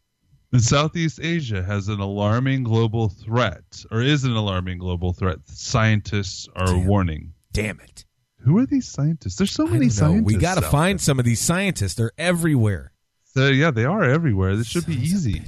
[0.56, 5.38] Southeast Asia has an alarming global threat, or is an alarming global threat.
[5.46, 6.86] Scientists are Damn.
[6.86, 7.32] warning.
[7.52, 8.04] Damn it.
[8.42, 9.36] Who are these scientists?
[9.36, 10.24] There's so many scientists.
[10.24, 11.02] We got to find there.
[11.04, 11.94] some of these scientists.
[11.94, 12.92] They're everywhere.
[13.34, 14.56] So, yeah, they are everywhere.
[14.56, 15.42] This should be Sons of easy.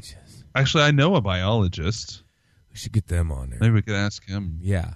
[0.55, 0.61] Bitches.
[0.61, 2.23] Actually, I know a biologist.
[2.71, 3.59] We should get them on there.
[3.61, 4.59] Maybe we could ask him.
[4.61, 4.95] Yeah.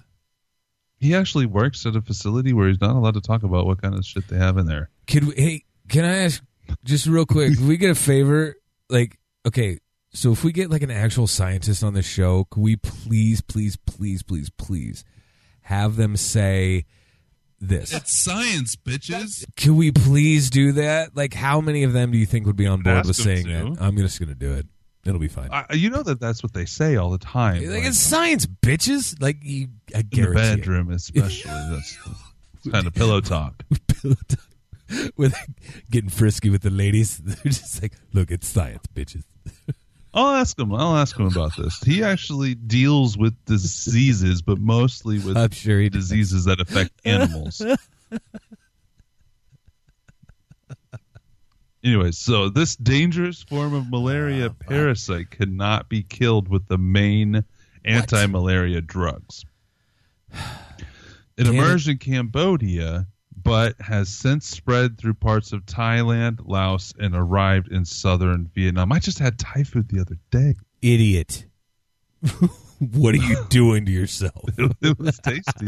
[0.97, 3.95] He actually works at a facility where he's not allowed to talk about what kind
[3.95, 4.89] of shit they have in there.
[5.07, 6.41] Could we, hey, can I ask
[6.83, 7.55] just real quick?
[7.55, 8.55] Can we get a favor?
[8.89, 9.79] Like, okay,
[10.13, 13.75] so if we get like an actual scientist on the show, can we please, please,
[13.75, 15.03] please, please, please
[15.63, 16.85] have them say
[17.59, 17.91] this?
[17.91, 19.43] That's science, bitches.
[19.57, 21.15] Can we please do that?
[21.15, 23.51] Like, how many of them do you think would be on board with saying to.
[23.51, 23.81] that?
[23.81, 24.65] I'm just going to do it.
[25.05, 25.49] It'll be fine.
[25.51, 27.61] I, you know that that's what they say all the time.
[27.61, 29.21] like, like, it's science, bitches.
[29.21, 30.57] Like, you, I in the guarantee it.
[30.57, 31.51] bedroom, especially.
[31.69, 31.97] that's
[32.71, 33.63] kind of pillow talk.
[33.87, 35.11] pillow talk.
[35.15, 35.35] with
[35.91, 37.17] getting frisky with the ladies.
[37.23, 39.23] They're just like, look, it's science, bitches.
[40.13, 40.73] I'll ask him.
[40.73, 41.77] I'll ask him about this.
[41.83, 46.07] He actually deals with diseases, but mostly with I'm sure he does.
[46.09, 47.61] diseases that affect animals.
[51.85, 57.45] Anyways, so this dangerous form of malaria ah, parasite cannot be killed with the main
[57.85, 59.45] anti-malaria drugs.
[61.37, 67.13] It it- emerged in Cambodia, but has since spread through parts of Thailand, Laos, and
[67.13, 68.93] arrived in southern Vietnam.
[68.93, 70.55] I just had Thai food the other day.
[70.81, 71.45] Idiot.
[72.79, 74.43] what are you doing to yourself?
[74.81, 75.67] it was tasty.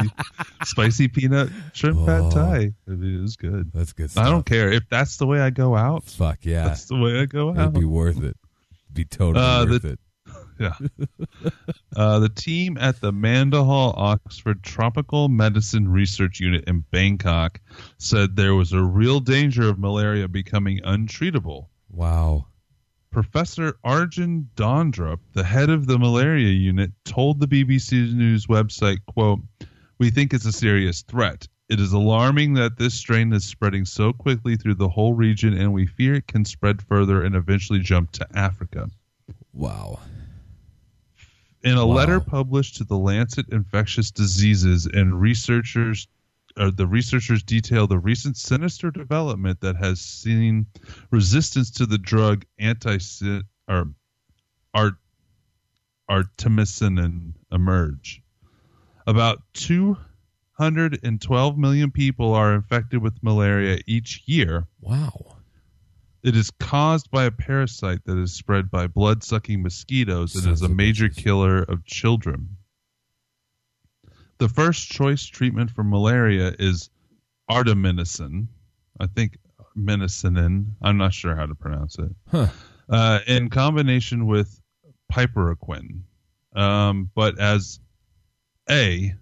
[0.64, 2.06] Spicy peanut shrimp Oh.
[2.06, 2.58] pad thai.
[2.88, 3.72] I mean, it was good.
[3.74, 6.04] That's good I don't care if that's the way I go out.
[6.06, 6.66] Fuck yeah.
[6.68, 7.58] That's the way I go out.
[7.58, 8.36] It'd be worth it.
[8.92, 10.00] Be totally Uh, worth the- it.
[10.60, 10.74] Yeah.
[11.96, 17.62] uh, the team at the Mahidol Oxford Tropical Medicine Research Unit in Bangkok
[18.00, 21.68] said there was a real danger of malaria becoming untreatable.
[21.92, 22.48] Wow.
[23.12, 29.40] Professor Arjen Dondorp, the head of the malaria unit, told the BBC News website, quote,
[29.98, 31.48] We think it's a serious threat.
[31.68, 35.74] It is alarming that this strain is spreading so quickly through the whole region, and
[35.74, 38.88] we fear it can spread further and eventually jump to Africa.
[39.52, 40.00] Wow.
[41.64, 41.96] In a Wow.
[41.96, 46.08] letter published to the Lancet Infectious Diseases, and researchers,
[46.56, 50.68] or the researchers detail the recent sinister development that has seen
[51.10, 53.00] resistance to the drug anti
[53.68, 53.92] or
[54.76, 54.98] art
[56.10, 58.22] artemisinin emerge.
[59.06, 64.68] About 212 million people are infected with malaria each year.
[64.82, 65.38] Wow.
[66.24, 70.62] It is caused by a parasite that is spread by blood sucking mosquitoes and is
[70.62, 72.58] a major killer of children.
[74.40, 76.90] The first choice treatment for malaria is
[77.50, 78.48] artemisinin.
[79.00, 79.38] I think
[79.78, 80.74] minicinin.
[80.82, 82.14] I'm not sure how to pronounce it.
[82.30, 82.48] Huh.
[82.90, 84.57] Uh, in combination with
[85.12, 86.02] piperaquine.
[86.56, 87.80] Um, but as
[88.70, 89.14] A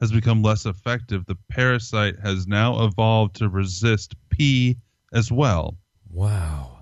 [0.00, 4.76] has become less effective, the parasite has now evolved to resist P
[5.12, 5.76] as well.
[6.10, 6.78] Wow.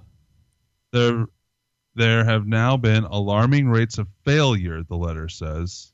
[0.92, 1.26] There,
[1.94, 5.92] there have now been alarming rates of failure, the letter says.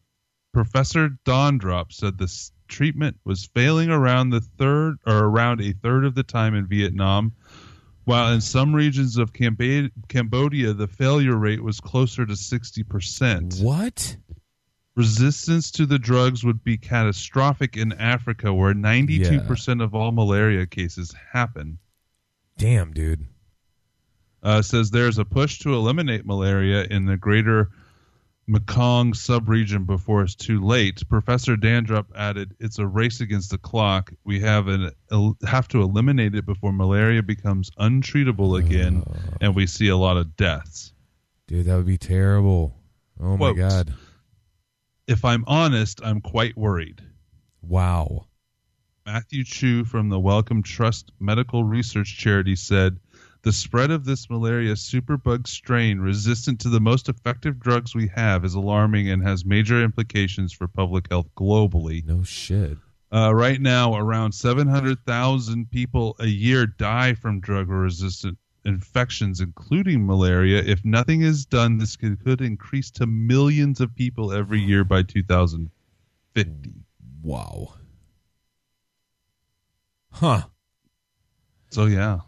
[0.53, 6.15] Professor Dondorp said this treatment was failing around the third or around a third of
[6.15, 7.33] the time in Vietnam,
[8.05, 13.63] while in some regions of Cambo- Cambodia the failure rate was closer to 60%.
[13.63, 14.17] What?
[14.95, 21.15] Resistance to the drugs would be catastrophic in Africa, where 92% of all malaria cases
[21.33, 21.79] happen.
[22.59, 23.27] Damn, dude.
[24.43, 27.71] uh, says there's a push to eliminate malaria in the greater
[28.53, 31.03] Mekong subregion before it's too late.
[31.09, 34.13] Professor Dondorp added, "It's a race against the clock.
[34.25, 39.39] We have an el- have to eliminate it before malaria becomes untreatable again, uh.
[39.41, 40.93] and we see a lot of deaths."
[41.49, 42.77] Dude, that would be terrible.
[43.19, 43.95] Oh my god.
[45.07, 47.03] If I'm honest, I'm quite worried.
[47.63, 48.27] Wow.
[49.07, 52.99] Matthew Chew from the Wellcome Trust Medical Research Charity said
[53.43, 58.45] the spread of this malaria superbug strain resistant to the most effective drugs we have
[58.45, 62.05] is alarming and has major implications for public health globally.
[62.07, 62.79] No shit.
[63.13, 70.63] Uh, right now, around 700,000 people a year die from drug resistant infections, including malaria.
[70.63, 75.03] If nothing is done, this could, could increase to millions of people every year by
[75.03, 76.73] 2050.
[77.23, 77.75] Wow.
[80.13, 80.43] Huh.
[81.71, 82.21] So yeah.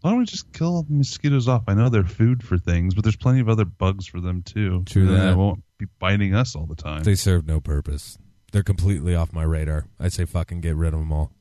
[0.00, 1.64] Why don't we just kill all the mosquitoes off?
[1.66, 4.82] I know they're food for things, but there's plenty of other bugs for them too.
[4.86, 5.26] True And that.
[5.30, 7.02] They won't be biting us all the time.
[7.02, 8.16] They serve no purpose.
[8.52, 9.86] They're completely off my radar.
[9.98, 11.32] I'd say fucking get rid of them all.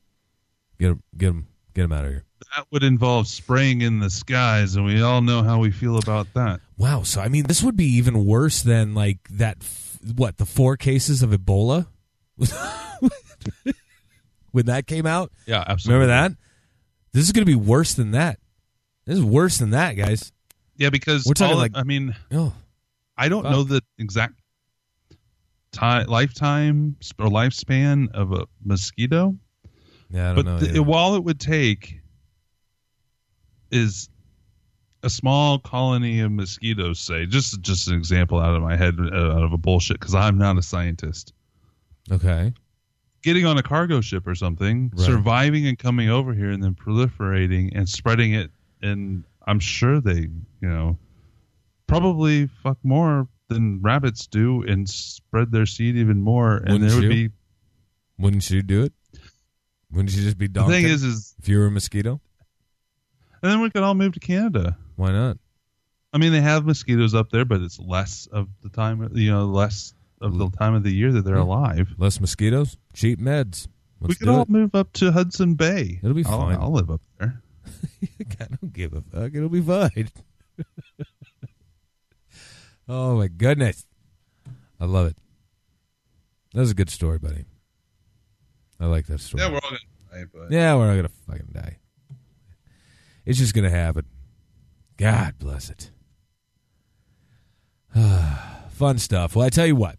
[0.77, 2.23] Get them, get them, get them out of here.
[2.55, 6.27] that would involve spraying in the skies, and we all know how we feel about
[6.35, 6.59] that.
[6.77, 7.03] Wow.
[7.03, 9.57] So I mean, this would be even worse than like that.
[9.61, 11.87] f- What the four cases of Ebola
[14.51, 15.31] when that came out?
[15.45, 16.05] Yeah, absolutely.
[16.07, 16.37] Remember that?
[17.11, 18.39] This is going to be worse than that.
[19.09, 20.31] This is worse than that, guys.
[20.75, 22.53] Yeah, because We're talking all- like- I mean, Oh,
[23.17, 23.51] I don't Fuck.
[23.51, 24.35] know the exact
[25.71, 29.35] time, lifetime or lifespan of a mosquito,
[30.11, 30.31] yeah.
[30.31, 30.59] I don't but know.
[30.59, 32.01] the, all it would take
[33.71, 34.09] is
[35.01, 39.05] a small colony of mosquitoes say just just an example out of my head uh,
[39.31, 41.31] out of a bullshit because i'm not a scientist
[42.11, 42.51] okay.
[43.23, 45.05] getting on a cargo ship or something Right.
[45.05, 48.51] surviving and coming over here and then proliferating and spreading it
[48.81, 50.19] and i'm sure they
[50.61, 50.97] you know
[51.87, 56.95] probably fuck more than rabbits do and spread their seed even more and Wouldn't there
[57.01, 57.29] would you?
[57.29, 57.33] be
[58.19, 58.93] Wouldn't you do it?
[59.91, 62.21] Wouldn't you just be the donking thing is is if you were a mosquito?
[63.41, 65.37] and then we could all move to canada Why not?
[66.13, 69.45] I mean, they have mosquitoes up there, but it's less of the time, you know,
[69.45, 71.43] less of the time of the year that they're Yeah.
[71.43, 71.93] alive.
[71.99, 73.67] Less mosquitoes, cheap meds.
[73.99, 74.49] we Let's could all it.
[74.49, 75.99] move up to Hudson Bay.
[76.01, 76.57] It'll be I'll, fine.
[76.59, 77.41] I'll live up there.
[78.39, 79.33] I don't give a fuck.
[79.33, 80.09] It'll be fine.
[82.87, 83.85] oh my goodness,
[84.79, 85.17] I love it.
[86.53, 87.45] That was a good story, buddy.
[88.79, 89.43] I like that story.
[89.43, 89.79] Yeah, we're all gonna
[90.11, 91.77] die, but Yeah, we're not gonna fucking die.
[93.25, 94.05] It's just gonna happen.
[94.97, 95.91] God bless it.
[98.69, 99.35] Fun stuff.
[99.35, 99.97] Well, I tell you what,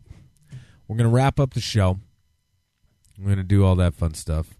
[0.89, 2.01] we're gonna wrap up the show.
[3.19, 4.59] We're gonna do all that fun stuff.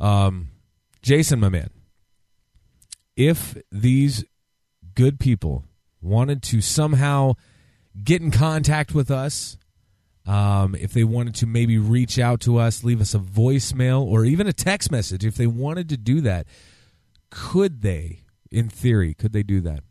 [0.00, 0.48] Um,
[1.02, 1.70] Jason, my man,
[3.16, 4.24] if these
[4.94, 5.64] good people
[6.00, 7.34] wanted to somehow
[8.02, 9.56] get in contact with us,
[10.26, 14.24] um, if they wanted to maybe reach out to us, leave us a voicemail or
[14.24, 16.46] even a text message, if they wanted to do that,
[17.30, 18.20] could they?
[18.50, 19.82] In theory, could they do that?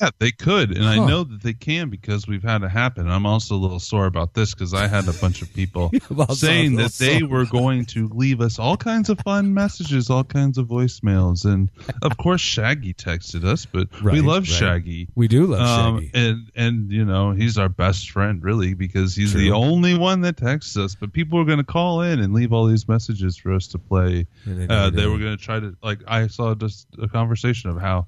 [0.00, 3.08] Yeah, they could, and I know that they can because we've had it happen.
[3.08, 6.20] I'm also a little sore about this because I had a bunch of people I'm
[6.20, 9.54] also a saying that they sore were going to leave us all kinds of fun
[9.54, 11.70] messages, all kinds of voicemails, and
[12.02, 14.48] of course Shaggy texted us, but we love right.
[14.58, 15.08] Shaggy.
[15.14, 16.10] We do love Um, Shaggy.
[16.14, 20.36] and and you know he's our best friend really because he's the only one that
[20.36, 20.94] texts us.
[20.96, 23.78] But people are going to call in and leave all these messages for us to
[23.78, 24.26] play.
[24.44, 27.70] And they Uh, they were going to try to like I saw just a conversation
[27.70, 28.06] of how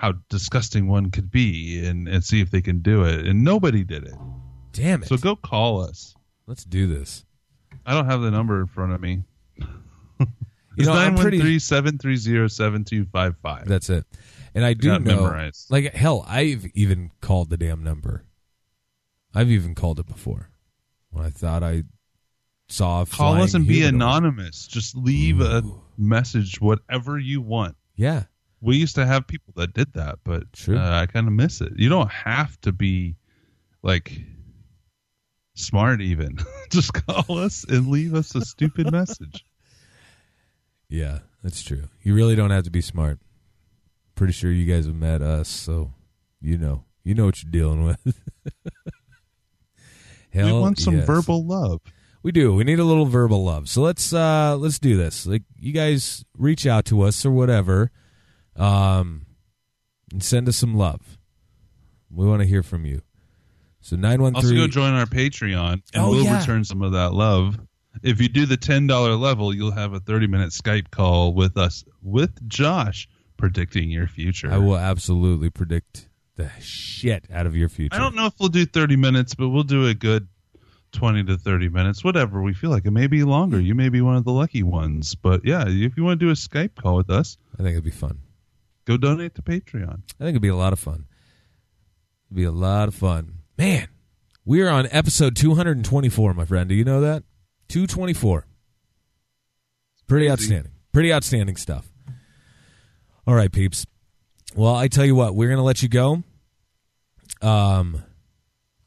[0.00, 3.84] how disgusting one could be and and see if they can do it, and nobody
[3.84, 4.14] did it.
[4.72, 5.08] Damn it.
[5.08, 6.14] So go call us.
[6.46, 7.24] Let's do this.
[7.84, 9.22] I don't have the number in front of me.
[10.76, 13.64] You It's know, I'm 913-730-7255.
[13.66, 14.04] That's it.
[14.54, 15.68] And I do know, memorized.
[15.70, 18.24] like hell, I've even called the damn number.
[19.34, 20.50] I've even called it before
[21.10, 21.82] when I thought I
[22.68, 24.68] saw a Call us and be anonymous.
[24.68, 25.64] Just leave a
[25.98, 27.74] message, whatever you want.
[27.96, 28.24] Yeah,
[28.60, 31.72] We used to have people that did that, but uh, I kind of miss it.
[31.76, 33.16] You don't have to be
[33.82, 34.20] like
[35.54, 36.38] smart, even.
[36.70, 39.44] Just call us and leave us a stupid message.
[40.88, 41.84] yeah, that's true.
[42.02, 43.18] You really don't have to be smart.
[44.14, 45.92] Pretty sure you guys have met us, so
[46.40, 47.98] you know, you know what you're dealing with.
[50.34, 51.06] we want some yes.
[51.06, 51.80] verbal love.
[52.22, 52.54] We do.
[52.54, 53.68] We need a little verbal love.
[53.68, 55.26] So let's uh let's do this.
[55.26, 57.90] Like you guys reach out to us or whatever.
[58.56, 59.26] Um
[60.12, 61.18] and send us some love.
[62.10, 63.02] We want to hear from you.
[63.80, 66.38] So nine one Also, go join our Patreon, and Oh, we'll yeah.
[66.40, 67.58] return some of that love.
[68.02, 71.56] If you do the ten dollar level, you'll have a thirty minute Skype call with
[71.56, 74.50] us with Josh predicting your future.
[74.52, 77.94] I will absolutely predict the shit out of your future.
[77.94, 80.28] I don't know if we'll do 30 minutes, but we'll do a good
[80.92, 82.84] 20 to 30 minutes, whatever we feel like.
[82.84, 83.58] It may be longer.
[83.60, 85.14] You may be one of the lucky ones.
[85.14, 87.84] But yeah, if you want to do a Skype call with us, I think it'd
[87.84, 88.18] be fun.
[88.84, 90.02] Go donate to Patreon.
[90.18, 91.06] I think it'd be a lot of fun.
[92.26, 93.38] It'd be a lot of fun.
[93.58, 93.88] Man,
[94.44, 96.68] we are on episode 224, my friend.
[96.68, 97.22] Do you know that?
[97.68, 98.46] 224.
[100.06, 100.32] Pretty crazy.
[100.32, 100.72] outstanding.
[100.92, 101.90] Pretty outstanding stuff.
[103.26, 103.86] All right, peeps.
[104.56, 106.24] Well, I tell you what, we're going to let you go.
[107.40, 108.02] Um,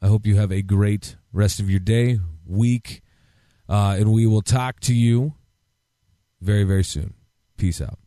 [0.02, 3.00] I hope you have a great rest of your day, week,
[3.68, 5.34] uh, and we will talk to you
[6.42, 7.14] very, very soon.
[7.56, 7.98] Peace out.